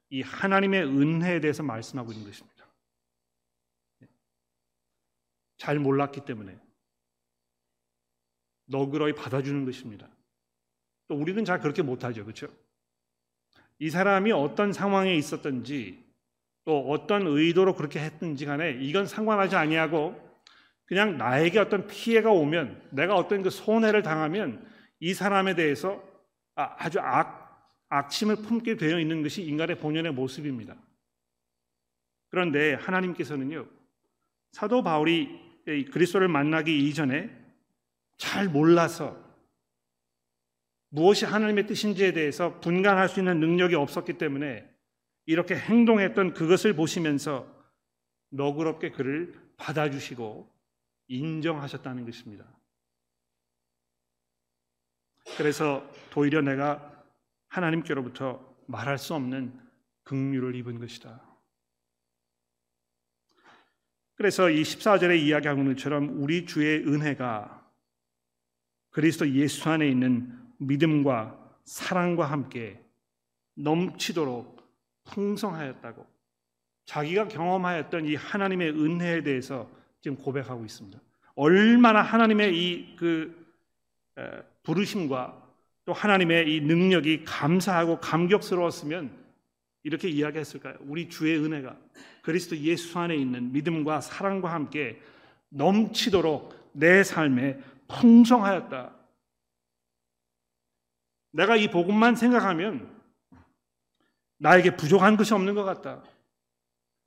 이 0.09 0.21
하나님의 0.21 0.83
은혜에 0.83 1.39
대해서 1.39 1.63
말씀하고 1.63 2.11
있는 2.11 2.27
것입니다. 2.27 2.53
잘 5.57 5.79
몰랐기 5.79 6.25
때문에 6.25 6.59
너그러이 8.65 9.13
받아주는 9.13 9.63
것입니다. 9.63 10.09
또 11.07 11.15
우리는 11.15 11.43
잘 11.45 11.61
그렇게 11.61 11.81
못하죠. 11.81 12.23
그렇죠? 12.23 12.47
이 13.83 13.89
사람이 13.89 14.31
어떤 14.31 14.71
상황에 14.71 15.13
있었든지 15.13 16.01
또 16.63 16.89
어떤 16.89 17.27
의도로 17.27 17.75
그렇게 17.75 17.99
했든지 17.99 18.45
간에 18.45 18.77
이건 18.79 19.05
상관하지 19.05 19.57
아니하고 19.57 20.17
그냥 20.85 21.17
나에게 21.17 21.59
어떤 21.59 21.85
피해가 21.87 22.31
오면 22.31 22.81
내가 22.91 23.15
어떤 23.17 23.43
그 23.43 23.49
손해를 23.49 24.01
당하면 24.01 24.65
이 25.01 25.13
사람에 25.13 25.55
대해서 25.55 26.01
아, 26.55 26.77
아주 26.79 27.01
악, 27.01 27.69
악심을 27.89 28.37
품게 28.37 28.77
되어 28.77 29.01
있는 29.01 29.21
것이 29.21 29.43
인간의 29.43 29.79
본연의 29.79 30.13
모습입니다. 30.13 30.77
그런데 32.29 32.75
하나님께서는요, 32.75 33.65
사도 34.53 34.81
바울이 34.81 35.27
그리스도를 35.91 36.29
만나기 36.29 36.87
이전에 36.87 37.29
잘 38.17 38.47
몰라서 38.47 39.21
무엇이 40.93 41.25
하나님의 41.25 41.65
뜻인지에 41.65 42.13
대해서 42.13 42.59
분간할 42.59 43.09
수 43.09 43.19
있는 43.19 43.39
능력이 43.39 43.73
없었기 43.73 44.19
때문에 44.19 44.69
이렇게 45.25 45.55
행동했던 45.55 46.33
그것을 46.33 46.75
보시면서 46.75 47.51
너그럽게 48.29 48.91
그를 48.91 49.33
받아주시고 49.57 50.53
인정하셨다는 51.07 52.05
것입니다. 52.05 52.45
그래서 55.35 55.89
도리어 56.11 56.41
내가 56.41 57.03
하나님께로부터 57.47 58.55
말할 58.67 58.99
수 58.99 59.15
없는 59.15 59.59
긍휼을 60.03 60.53
입은 60.53 60.77
것이다. 60.77 61.23
그래서 64.13 64.51
이 64.51 64.61
14절에 64.61 65.19
이야기하는 65.19 65.65
것처럼 65.73 66.21
우리 66.21 66.45
주의 66.45 66.85
은혜가 66.85 67.67
그리스도 68.91 69.27
예수 69.31 69.67
안에 69.67 69.89
있는 69.89 70.42
믿음과 70.67 71.37
사랑과 71.63 72.25
함께 72.25 72.79
넘치도록 73.55 74.61
풍성하였다고 75.05 76.05
자기가 76.85 77.27
경험하였던 77.27 78.05
이 78.05 78.15
하나님의 78.15 78.71
은혜에 78.71 79.23
대해서 79.23 79.69
지금 80.01 80.17
고백하고 80.17 80.65
있습니다. 80.65 80.99
얼마나 81.35 82.01
하나님의 82.01 82.55
이 82.55 82.95
그 82.97 83.43
부르심과 84.63 85.41
또 85.85 85.93
하나님의 85.93 86.53
이 86.53 86.61
능력이 86.61 87.25
감사하고 87.25 87.99
감격스러웠으면 87.99 89.11
이렇게 89.83 90.07
이야기했을까요? 90.09 90.75
우리 90.81 91.09
주의 91.09 91.37
은혜가 91.37 91.75
그리스도 92.21 92.55
예수 92.57 92.97
안에 92.97 93.15
있는 93.15 93.51
믿음과 93.51 93.99
사랑과 93.99 94.53
함께 94.53 95.01
넘치도록 95.49 96.71
내 96.71 97.03
삶에 97.03 97.59
풍성하였다. 97.89 98.91
내가 101.33 101.55
이 101.55 101.69
복음만 101.69 102.15
생각하면 102.15 102.89
나에게 104.37 104.75
부족한 104.75 105.17
것이 105.17 105.33
없는 105.33 105.55
것 105.55 105.63
같다. 105.63 106.03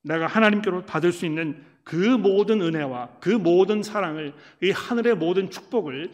내가 0.02 0.26
하나님께로 0.26 0.84
받을 0.84 1.12
수 1.12 1.26
있는 1.26 1.64
그 1.84 1.94
모든 1.96 2.60
은혜와 2.60 3.18
그 3.20 3.30
모든 3.30 3.82
사랑을 3.82 4.34
이 4.62 4.70
하늘의 4.70 5.16
모든 5.16 5.50
축복을 5.50 6.12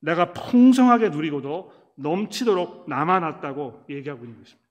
내가 0.00 0.32
풍성하게 0.32 1.10
누리고도 1.10 1.72
넘치도록 1.96 2.88
남아났다고 2.88 3.84
얘기하고 3.88 4.24
있는 4.24 4.38
것입니다. 4.38 4.68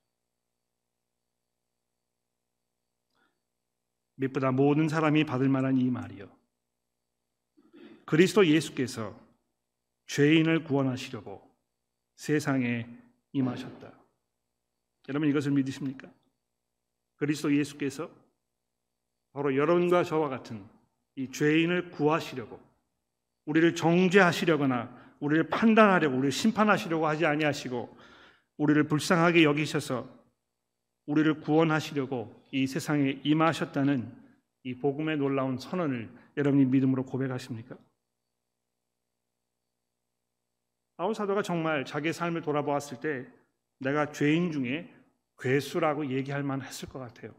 mit보다 4.16 4.52
모든 4.52 4.90
사람이 4.90 5.26
받을 5.26 5.48
만한 5.48 5.78
이 5.78 5.90
말이요. 5.90 6.28
그리스도 8.06 8.46
예수께서 8.46 9.16
죄인을 10.08 10.64
구원하시려고 10.64 11.49
세상에 12.20 12.86
임하셨다. 13.32 13.94
여러분 15.08 15.30
이것을 15.30 15.54
믿으십니까? 15.54 16.12
그리스도 17.16 17.56
예수께서 17.56 18.12
바로 19.32 19.56
여러분과 19.56 20.04
저와 20.04 20.28
같은 20.28 20.62
이 21.16 21.32
죄인을 21.32 21.92
구하시려고 21.92 22.60
우리를 23.46 23.74
정죄하시려거나 23.74 25.16
우리를 25.22 25.48
판단하려고 25.48 26.18
우리를 26.18 26.34
심판하시려고 26.34 27.08
하지 27.08 27.26
아니하시고 27.26 27.98
우리를 28.58 28.84
불쌍하게 28.84 29.46
여기셔서 29.46 30.06
우리를 31.06 31.40
구원하시려고 31.40 32.46
이 32.52 32.68
세상에 32.68 33.22
임하셨다는 33.24 34.12
이 34.64 34.76
복음의 34.76 35.16
놀라운 35.18 35.58
선언을 35.58 36.10
여러분이 36.36 36.66
믿음으로 36.66 37.06
고백하십니까? 37.06 37.78
아울 41.00 41.16
사도가 41.16 41.42
정말 41.44 41.86
자기의 41.86 42.12
삶을 42.12 42.42
돌아보았을 42.42 43.00
때 43.00 43.26
내가 43.78 44.12
죄인 44.12 44.52
중에 44.52 44.94
괴수라고 45.38 46.12
얘기할 46.12 46.44
만했을 46.44 46.90
것 46.90 47.00
같아요. 47.00 47.34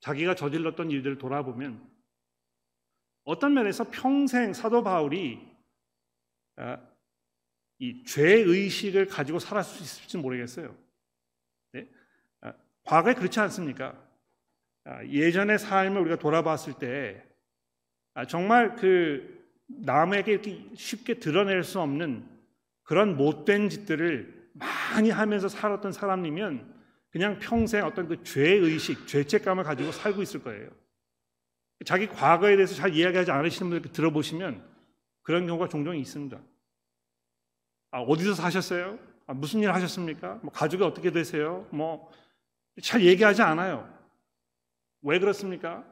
자기가 0.00 0.34
저질렀던 0.36 0.90
일들을 0.90 1.18
돌아보면 1.18 1.86
어떤 3.24 3.52
면에서 3.52 3.90
평생 3.90 4.54
사도 4.54 4.82
바울이 4.82 5.54
아, 6.56 6.80
이 7.78 8.04
죄의식을 8.04 9.08
가지고 9.08 9.38
살았을 9.38 9.76
수 9.76 9.82
있을지 9.82 10.16
모르겠어요. 10.16 10.74
네? 11.72 11.86
아, 12.40 12.54
과거에 12.84 13.12
그렇지 13.12 13.38
않습니까? 13.38 14.02
아, 14.84 15.04
예전의 15.04 15.58
삶을 15.58 16.00
우리가 16.00 16.16
돌아봤을 16.16 16.78
때 16.78 17.22
정말 18.28 18.76
그 18.76 19.39
남에게 19.78 20.32
이렇게 20.32 20.64
쉽게 20.74 21.14
드러낼 21.14 21.64
수 21.64 21.80
없는 21.80 22.26
그런 22.82 23.16
못된 23.16 23.68
짓들을 23.68 24.50
많이 24.54 25.10
하면서 25.10 25.48
살았던 25.48 25.92
사람이면 25.92 26.74
그냥 27.10 27.38
평생 27.38 27.84
어떤 27.84 28.08
그 28.08 28.22
죄의식, 28.22 29.06
죄책감을 29.06 29.64
가지고 29.64 29.92
살고 29.92 30.22
있을 30.22 30.42
거예요. 30.42 30.68
자기 31.84 32.06
과거에 32.06 32.56
대해서 32.56 32.74
잘 32.74 32.94
이야기하지 32.94 33.30
않으시는 33.30 33.70
분들 33.70 33.92
들어보시면 33.92 34.62
그런 35.22 35.46
경우가 35.46 35.68
종종 35.68 35.96
있습니다. 35.96 36.38
아, 37.92 38.00
어디서 38.00 38.34
사셨어요? 38.34 38.98
아, 39.26 39.32
무슨 39.32 39.60
일 39.60 39.72
하셨습니까? 39.72 40.40
뭐 40.42 40.52
가족이 40.52 40.82
어떻게 40.82 41.10
되세요? 41.10 41.66
뭐 41.70 42.10
잘 42.82 43.02
얘기하지 43.02 43.42
않아요. 43.42 43.88
왜 45.02 45.18
그렇습니까? 45.18 45.84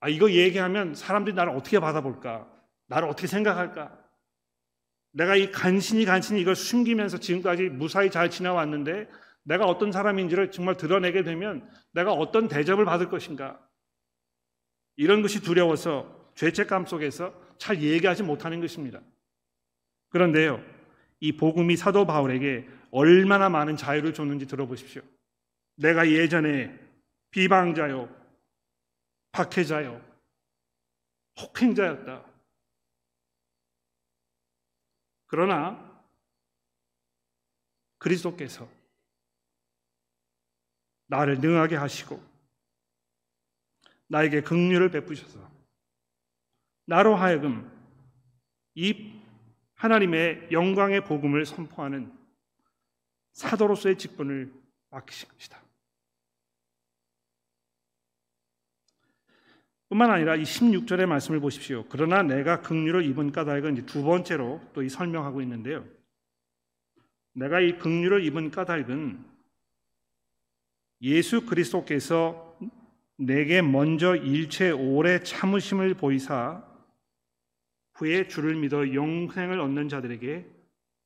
아, 0.00 0.08
이거 0.08 0.30
얘기하면 0.30 0.94
사람들이 0.94 1.34
나를 1.34 1.52
어떻게 1.52 1.78
받아볼까? 1.78 2.46
나를 2.90 3.08
어떻게 3.08 3.28
생각할까? 3.28 3.96
내가 5.12 5.36
이 5.36 5.50
간신히 5.50 6.04
간신히 6.04 6.40
이걸 6.40 6.56
숨기면서 6.56 7.18
지금까지 7.18 7.68
무사히 7.68 8.10
잘 8.10 8.30
지나왔는데 8.30 9.08
내가 9.44 9.64
어떤 9.66 9.90
사람인지를 9.92 10.50
정말 10.50 10.76
드러내게 10.76 11.22
되면 11.22 11.68
내가 11.92 12.12
어떤 12.12 12.48
대접을 12.48 12.84
받을 12.84 13.08
것인가? 13.08 13.64
이런 14.96 15.22
것이 15.22 15.40
두려워서 15.40 16.32
죄책감 16.34 16.86
속에서 16.86 17.32
잘 17.58 17.80
얘기하지 17.80 18.24
못하는 18.24 18.60
것입니다. 18.60 19.00
그런데요, 20.10 20.62
이 21.20 21.36
복음이 21.36 21.76
사도 21.76 22.06
바울에게 22.06 22.68
얼마나 22.90 23.48
많은 23.48 23.76
자유를 23.76 24.14
줬는지 24.14 24.46
들어보십시오. 24.46 25.02
내가 25.76 26.10
예전에 26.10 26.76
비방자요, 27.30 28.08
박해자요, 29.32 30.00
폭행자였다. 31.38 32.29
그러나 35.30 36.04
그리스도께서 37.98 38.68
나를 41.06 41.38
능하게 41.38 41.76
하시고 41.76 42.20
나에게 44.08 44.40
긍휼을 44.40 44.90
베푸셔서 44.90 45.48
나로 46.84 47.14
하여금 47.14 47.70
이 48.74 49.22
하나님의 49.74 50.48
영광의 50.50 51.04
복음을 51.04 51.46
선포하는 51.46 52.12
사도로서의 53.30 53.98
직분을 53.98 54.52
맡기신 54.90 55.28
것이다. 55.28 55.59
뿐만 59.90 60.08
아니라 60.08 60.36
이 60.36 60.44
16절의 60.44 61.06
말씀을 61.06 61.40
보십시오. 61.40 61.84
그러나 61.88 62.22
내가 62.22 62.60
긍휼을 62.62 63.04
입은 63.06 63.32
까닭은 63.32 63.86
두 63.86 64.04
번째로 64.04 64.60
또 64.72 64.82
이 64.82 64.88
설명하고 64.88 65.42
있는데요. 65.42 65.84
내가 67.32 67.60
이 67.60 67.76
긍휼을 67.76 68.24
입은 68.24 68.52
까닭은 68.52 69.24
예수 71.02 71.44
그리스도께서 71.44 72.56
내게 73.16 73.62
먼저 73.62 74.14
일체 74.14 74.70
오래 74.70 75.22
참으심을 75.24 75.94
보이사 75.94 76.64
후에 77.94 78.28
주를 78.28 78.54
믿어 78.54 78.94
영생을 78.94 79.58
얻는 79.58 79.88
자들에게 79.88 80.46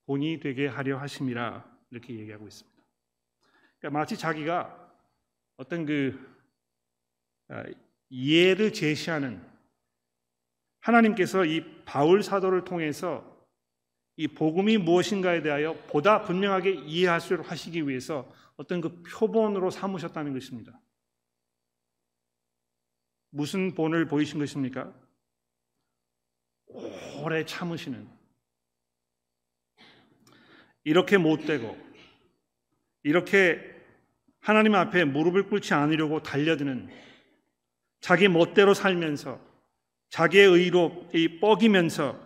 본이 0.05 0.39
되게 0.41 0.67
하려 0.67 0.99
하심이라 0.99 1.65
이렇게 1.91 2.15
얘기하고 2.19 2.47
있습니다. 2.47 2.83
그러니까 3.79 3.99
마치 3.99 4.19
자기가 4.19 4.93
어떤 5.57 5.87
그 5.87 6.21
예를 8.11 8.73
제시하는 8.73 9.45
하나님께서 10.81 11.45
이 11.45 11.65
바울 11.85 12.23
사도를 12.23 12.65
통해서 12.65 13.35
이 14.17 14.29
복음이 14.29 14.79
무엇인가에 14.79 15.43
대하여 15.43 15.75
보다 15.89 16.23
분명하게 16.23 16.73
이해할 16.73 17.21
수 17.21 17.35
하시기 17.35 17.89
위해서 17.89 18.31
어떤 18.57 18.81
그 18.81 19.03
표본으로 19.03 19.71
삼으셨다는 19.71 20.33
것입니다. 20.33 20.81
무슨 23.31 23.75
본을 23.75 24.07
보이신 24.07 24.39
것입니까? 24.39 24.95
오래 27.23 27.45
참으시는 27.45 28.09
이렇게 30.85 31.17
못되고 31.17 31.77
이렇게 33.03 33.75
하나님 34.39 34.75
앞에 34.75 35.05
무릎을 35.05 35.49
꿇지 35.49 35.75
않으려고 35.75 36.23
달려드는 36.23 36.89
자기 38.05 38.29
멋대로 38.29 38.75
살면서 38.75 39.41
자기의 40.11 40.47
의로 40.47 41.09
뻐기면서 41.41 42.21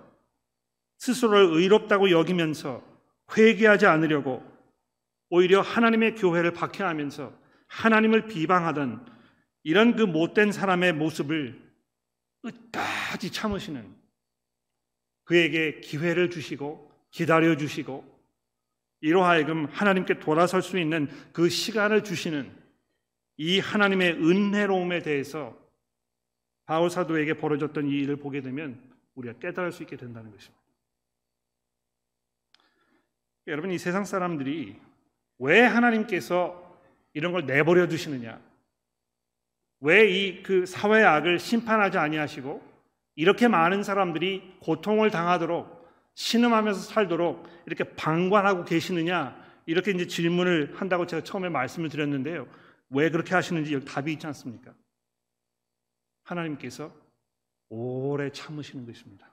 스스로를 0.97 1.57
의롭다고 1.57 2.11
여기면서 2.11 2.83
회개하지 3.37 3.87
않으려고 3.87 4.45
오히려 5.31 5.61
하나님의 5.61 6.17
교회를 6.17 6.53
박해하면서 6.53 7.33
하나님을 7.69 8.27
비방하던 8.27 9.07
이런 9.63 9.95
그 9.95 10.03
못된 10.03 10.51
사람의 10.51 10.95
모습을 10.95 11.63
끝까지 12.43 13.31
참으시는 13.31 13.95
그에게 15.27 15.79
기회를 15.79 16.31
주시고 16.31 16.91
기다려 17.13 17.57
주시고 17.57 18.05
이로 19.01 19.23
하여금 19.23 19.67
하나님께 19.67 20.19
돌아설 20.19 20.61
수 20.61 20.77
있는 20.77 21.09
그 21.33 21.49
시간을 21.49 22.03
주시는 22.03 22.53
이 23.37 23.61
하나님의 23.61 24.15
은혜로움에 24.15 25.03
대해서 25.03 25.68
바울 26.69 26.91
사도에게 26.91 27.33
벌어졌던 27.33 27.87
이 27.87 27.93
일을 28.01 28.17
보게 28.17 28.43
되면 28.43 28.79
우리가 29.15 29.39
깨달을 29.39 29.73
수 29.73 29.83
있게 29.85 29.97
된다는 29.97 30.31
것입니다. 30.31 30.63
여러분 33.47 33.71
이 33.71 33.79
세상 33.79 34.05
사람들이 34.05 34.77
왜 35.39 35.63
하나님께서 35.63 36.79
이런 37.15 37.33
걸 37.33 37.47
내버려 37.47 37.89
두시느냐? 37.89 38.39
왜 39.81 40.11
이 40.11 40.43
그 40.43 40.67
사회 40.67 41.03
악을 41.03 41.39
심판하지 41.39 41.97
아니하시고 41.97 42.63
이렇게 43.17 43.49
많은 43.49 43.83
사람들이 43.83 44.57
고통을 44.61 45.11
당하도록 45.11 45.89
신음하면서 46.13 46.81
살도록 46.83 47.49
이렇게 47.65 47.85
방관하고 47.95 48.67
계시느냐? 48.67 49.43
이렇게 49.65 49.93
이제 49.93 50.07
질문을 50.07 50.75
한다고 50.77 51.07
제가 51.07 51.25
처음에 51.25 51.49
말씀을 51.49 51.89
드렸는데요. 51.89 52.47
왜 52.91 53.09
그렇게 53.09 53.35
하시는지 53.35 53.83
답이 53.87 54.13
있지 54.13 54.27
않습니까? 54.27 54.75
하나님께서 56.31 56.95
오래 57.69 58.31
참으시는 58.31 58.87
것입니다. 58.87 59.31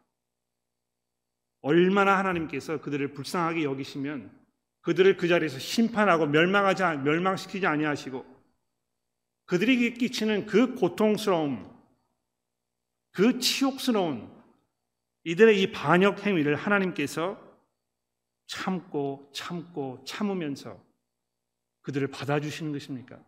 얼마나 1.62 2.18
하나님께서 2.18 2.80
그들을 2.82 3.14
불쌍하게 3.14 3.64
여기시면 3.64 4.32
그들을 4.82 5.18
그 5.18 5.28
자리에서 5.28 5.58
심판하고 5.58 6.28
멸망하지 6.28 6.84
멸망시키지 7.04 7.66
아니하시고 7.66 8.24
그들에게 9.46 9.93
끼치는 9.93 10.46
그 10.46 10.76
고통스러움, 10.76 11.72
그 13.12 13.39
치욕스러운 13.39 14.32
이들의 15.24 15.62
이 15.62 15.72
반역 15.72 16.26
행위를 16.26 16.56
하나님께서 16.56 17.41
참고 18.48 19.30
참고 19.34 20.04
참으면서 20.06 20.80
그들을 21.82 22.08
받아주시는 22.10 22.72
것입니까? 22.72 23.20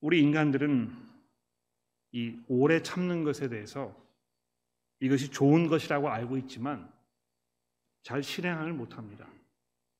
우리 0.00 0.20
인간들은 0.20 0.94
이 2.12 2.38
오래 2.48 2.82
참는 2.82 3.24
것에 3.24 3.48
대해서 3.48 3.94
이것이 5.00 5.30
좋은 5.30 5.68
것이라고 5.68 6.08
알고 6.08 6.36
있지만 6.38 6.90
잘 8.02 8.22
실행을 8.22 8.72
못합니다. 8.72 9.26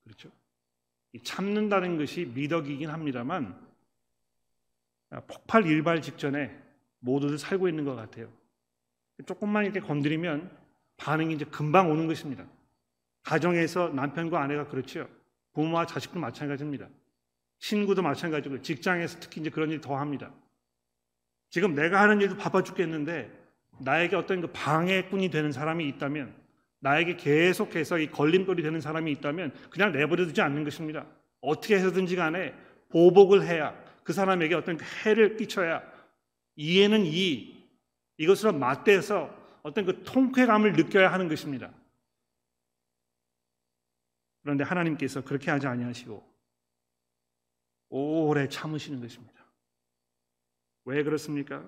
그렇죠? 0.04 0.30
참는다는 1.22 1.98
것이 1.98 2.26
미덕이긴 2.34 2.90
합니다만 2.90 3.58
폭발 5.26 5.66
일발 5.66 6.02
직전에 6.02 6.56
모두들 7.00 7.38
살고 7.38 7.68
있는 7.68 7.84
것 7.84 7.94
같아요. 7.94 8.30
조금만 9.26 9.64
이렇게 9.64 9.80
건드리면 9.80 10.56
반응이 10.96 11.34
이제 11.34 11.44
금방 11.44 11.90
오는 11.90 12.06
것입니다. 12.06 12.46
가정에서 13.22 13.90
남편과 13.90 14.40
아내가 14.40 14.68
그렇죠. 14.68 15.08
부모와 15.52 15.86
자식도 15.86 16.18
마찬가지입니다. 16.18 16.88
친구도 17.58 18.02
마찬가지고 18.02 18.62
직장에서 18.62 19.18
특히 19.20 19.40
이제 19.40 19.50
그런 19.50 19.70
일 19.70 19.80
더 19.80 19.96
합니다. 19.96 20.32
지금 21.50 21.74
내가 21.74 22.00
하는 22.02 22.20
일도 22.20 22.36
바빠 22.36 22.62
죽겠는데 22.62 23.30
나에게 23.80 24.16
어떤 24.16 24.40
그 24.40 24.48
방해꾼이 24.52 25.30
되는 25.30 25.52
사람이 25.52 25.86
있다면 25.88 26.34
나에게 26.80 27.16
계속해서 27.16 27.98
이 27.98 28.10
걸림돌이 28.10 28.62
되는 28.62 28.80
사람이 28.80 29.10
있다면 29.12 29.52
그냥 29.70 29.92
내버려두지 29.92 30.40
않는 30.40 30.64
것입니다. 30.64 31.06
어떻게 31.40 31.76
해서든지 31.76 32.16
간에 32.16 32.54
보복을 32.90 33.46
해야 33.46 33.74
그 34.04 34.12
사람에게 34.12 34.54
어떤 34.54 34.76
그 34.76 34.84
해를 35.04 35.36
끼쳐야 35.36 35.82
이에는 36.56 37.04
이 37.06 37.56
이것으로 38.18 38.52
맞대서 38.52 39.36
어떤 39.62 39.84
그 39.84 40.02
통쾌감을 40.02 40.72
느껴야 40.72 41.12
하는 41.12 41.28
것입니다. 41.28 41.70
그런데 44.42 44.64
하나님께서 44.64 45.22
그렇게 45.24 45.50
하지 45.50 45.66
아니하시고 45.66 46.27
오래 47.88 48.48
참으시는 48.48 49.00
것입니다. 49.00 49.44
왜 50.84 51.02
그렇습니까? 51.02 51.64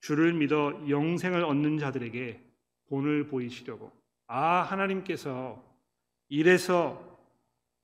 주를 0.00 0.32
믿어 0.34 0.88
영생을 0.88 1.44
얻는 1.44 1.78
자들에게 1.78 2.42
본을 2.88 3.28
보이시려고. 3.28 3.90
아, 4.26 4.62
하나님께서 4.62 5.62
이래서 6.28 7.14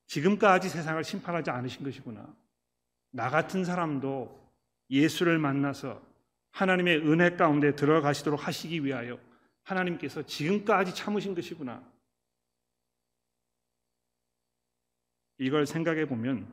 지금까지 0.07 0.69
세상을 0.69 1.03
심판하지 1.05 1.51
않으신 1.51 1.85
것이구나. 1.85 2.35
나 3.11 3.31
같은 3.31 3.65
사람도 3.65 4.39
예수를 4.91 5.39
만나서 5.39 6.03
하나님의 6.51 6.99
은혜 6.99 7.37
가운데 7.37 7.75
들어가시도록 7.75 8.47
하시기 8.47 8.85
위하여 8.85 9.19
하나님께서 9.63 10.23
지금까지 10.25 10.95
참으신 10.95 11.35
것이구나. 11.35 11.83
이걸 15.39 15.67
생각해 15.67 16.07
보면 16.07 16.53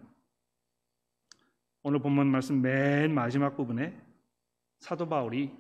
오늘 1.88 2.00
본문 2.00 2.28
말씀 2.28 2.62
맨 2.62 3.14
마지막 3.14 3.56
부분에 3.56 3.98
사도 4.78 5.08
바울이 5.08 5.56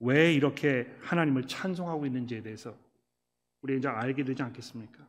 왜 0.00 0.34
이렇게 0.34 0.94
하나님을 1.00 1.46
찬송하고 1.46 2.04
있는지에 2.04 2.42
대해서 2.42 2.76
우리 3.62 3.78
이제 3.78 3.88
알게 3.88 4.22
되지 4.22 4.42
않겠습니까? 4.42 5.08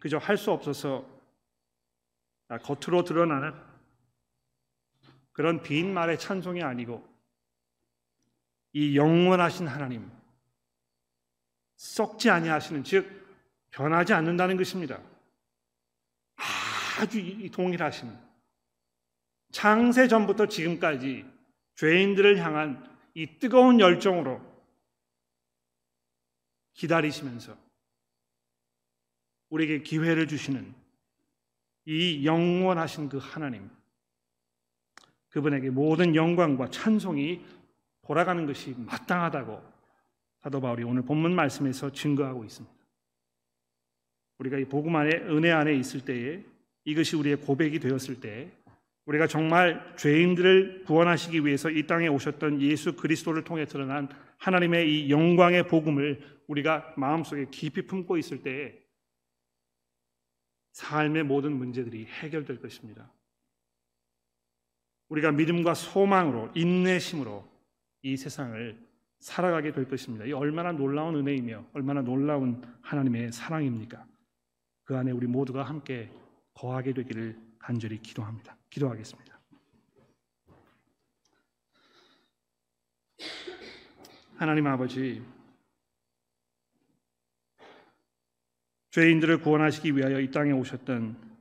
그저 0.00 0.16
할 0.16 0.38
수 0.38 0.50
없어서 0.50 1.06
겉으로 2.62 3.04
드러나는 3.04 3.52
그런 5.32 5.62
빈 5.62 5.92
말의 5.92 6.18
찬송이 6.18 6.62
아니고 6.62 7.06
이 8.72 8.96
영원하신 8.96 9.66
하나님 9.66 10.10
썩지 11.74 12.30
아니하시는 12.30 12.84
즉 12.84 13.06
변하지 13.68 14.14
않는다는 14.14 14.56
것입니다. 14.56 14.98
아주 16.98 17.50
동일하신 17.50 18.10
창세 19.52 20.08
전부터 20.08 20.46
지금까지 20.46 21.24
죄인들을 21.74 22.38
향한 22.38 22.84
이 23.14 23.38
뜨거운 23.38 23.80
열정으로 23.80 24.40
기다리시면서 26.74 27.56
우리에게 29.48 29.82
기회를 29.82 30.26
주시는 30.26 30.74
이 31.86 32.26
영원하신 32.26 33.08
그 33.08 33.18
하나님 33.18 33.70
그분에게 35.28 35.70
모든 35.70 36.14
영광과 36.14 36.70
찬송이 36.70 37.44
돌아가는 38.02 38.46
것이 38.46 38.74
마땅하다고 38.78 39.76
사도 40.42 40.60
바울이 40.60 40.84
오늘 40.84 41.02
본문 41.02 41.34
말씀에서 41.34 41.90
증거하고 41.92 42.44
있습니다. 42.44 42.76
우리가 44.38 44.58
이 44.58 44.64
복음 44.64 44.96
안에 44.96 45.10
은혜 45.28 45.50
안에 45.50 45.74
있을 45.74 46.04
때에 46.04 46.44
이것이 46.86 47.16
우리의 47.16 47.36
고백이 47.36 47.80
되었을 47.80 48.20
때 48.20 48.50
우리가 49.04 49.26
정말 49.26 49.94
죄인들을 49.96 50.84
구원하시기 50.84 51.44
위해서 51.44 51.68
이 51.68 51.86
땅에 51.86 52.08
오셨던 52.08 52.62
예수 52.62 52.96
그리스도를 52.96 53.44
통해 53.44 53.66
드러난 53.66 54.08
하나님의 54.38 55.06
이 55.06 55.10
영광의 55.10 55.66
복음을 55.66 56.20
우리가 56.46 56.94
마음속에 56.96 57.46
깊이 57.50 57.82
품고 57.82 58.16
있을 58.18 58.42
때 58.42 58.80
삶의 60.72 61.24
모든 61.24 61.52
문제들이 61.52 62.06
해결될 62.06 62.60
것입니다. 62.60 63.10
우리가 65.08 65.32
믿음과 65.32 65.74
소망으로 65.74 66.50
인내심으로 66.54 67.48
이 68.02 68.16
세상을 68.16 68.86
살아가게 69.20 69.72
될 69.72 69.88
것입니다. 69.88 70.24
이 70.24 70.32
얼마나 70.32 70.72
놀라운 70.72 71.16
은혜이며 71.16 71.66
얼마나 71.72 72.02
놀라운 72.02 72.62
하나님의 72.82 73.32
사랑입니까? 73.32 74.06
그 74.84 74.96
안에 74.96 75.10
우리 75.10 75.26
모두가 75.26 75.62
함께 75.62 76.10
거하게 76.56 76.94
되기를 76.94 77.38
간절히 77.58 78.00
기도합니다. 78.00 78.56
기도하겠습니다. 78.70 79.38
하나님 84.36 84.66
아버지, 84.66 85.22
죄인들을 88.90 89.42
구원하시기 89.42 89.96
위하여 89.96 90.20
이 90.20 90.30
땅에 90.30 90.52
오셨던 90.52 91.36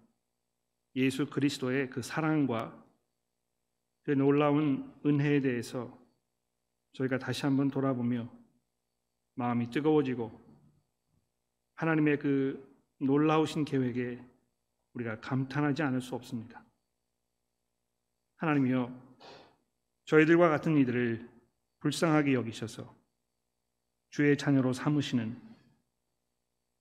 예수 0.97 1.30
그리스도의 1.30 1.89
그 1.89 2.01
사랑과 2.01 2.84
그 4.03 4.11
놀라운 4.11 4.93
은혜에 5.05 5.39
대해서 5.39 5.97
저희가 6.93 7.20
다시 7.20 7.45
한번 7.45 7.70
돌아보며 7.70 8.30
마음이 9.36 9.70
뜨거워지고 9.70 10.41
하나님의 11.76 12.20
그 12.20 12.76
놀라우신 12.99 13.66
계획에 13.66 14.34
우리가 14.96 15.20
감탄하지 15.20 15.84
않을 15.84 16.02
수 16.02 16.16
없습니다. 16.16 16.64
하나님이여 18.38 18.91
저희들과 20.06 20.50
같은 20.50 20.78
이들을 20.78 21.30
불쌍하게 21.80 22.34
여기셔서 22.34 22.93
주의 24.10 24.38
자녀로 24.38 24.74
삼으시는 24.74 25.39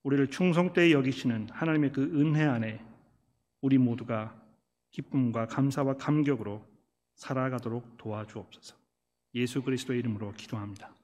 우리를 0.05 0.31
충성되이 0.31 0.93
여기시는 0.93 1.49
하나님의 1.51 1.93
그 1.93 2.03
은혜 2.21 2.45
안에 2.45 2.85
우리 3.61 3.79
모두가 3.79 4.41
기쁨과 4.91 5.47
감사와 5.47 5.97
감격으로 5.97 6.65
살아가도록 7.15 7.97
도와주옵소서. 7.97 8.77
예수 9.35 9.62
그리스도의 9.62 10.01
이름으로 10.01 10.33
기도합니다. 10.35 10.95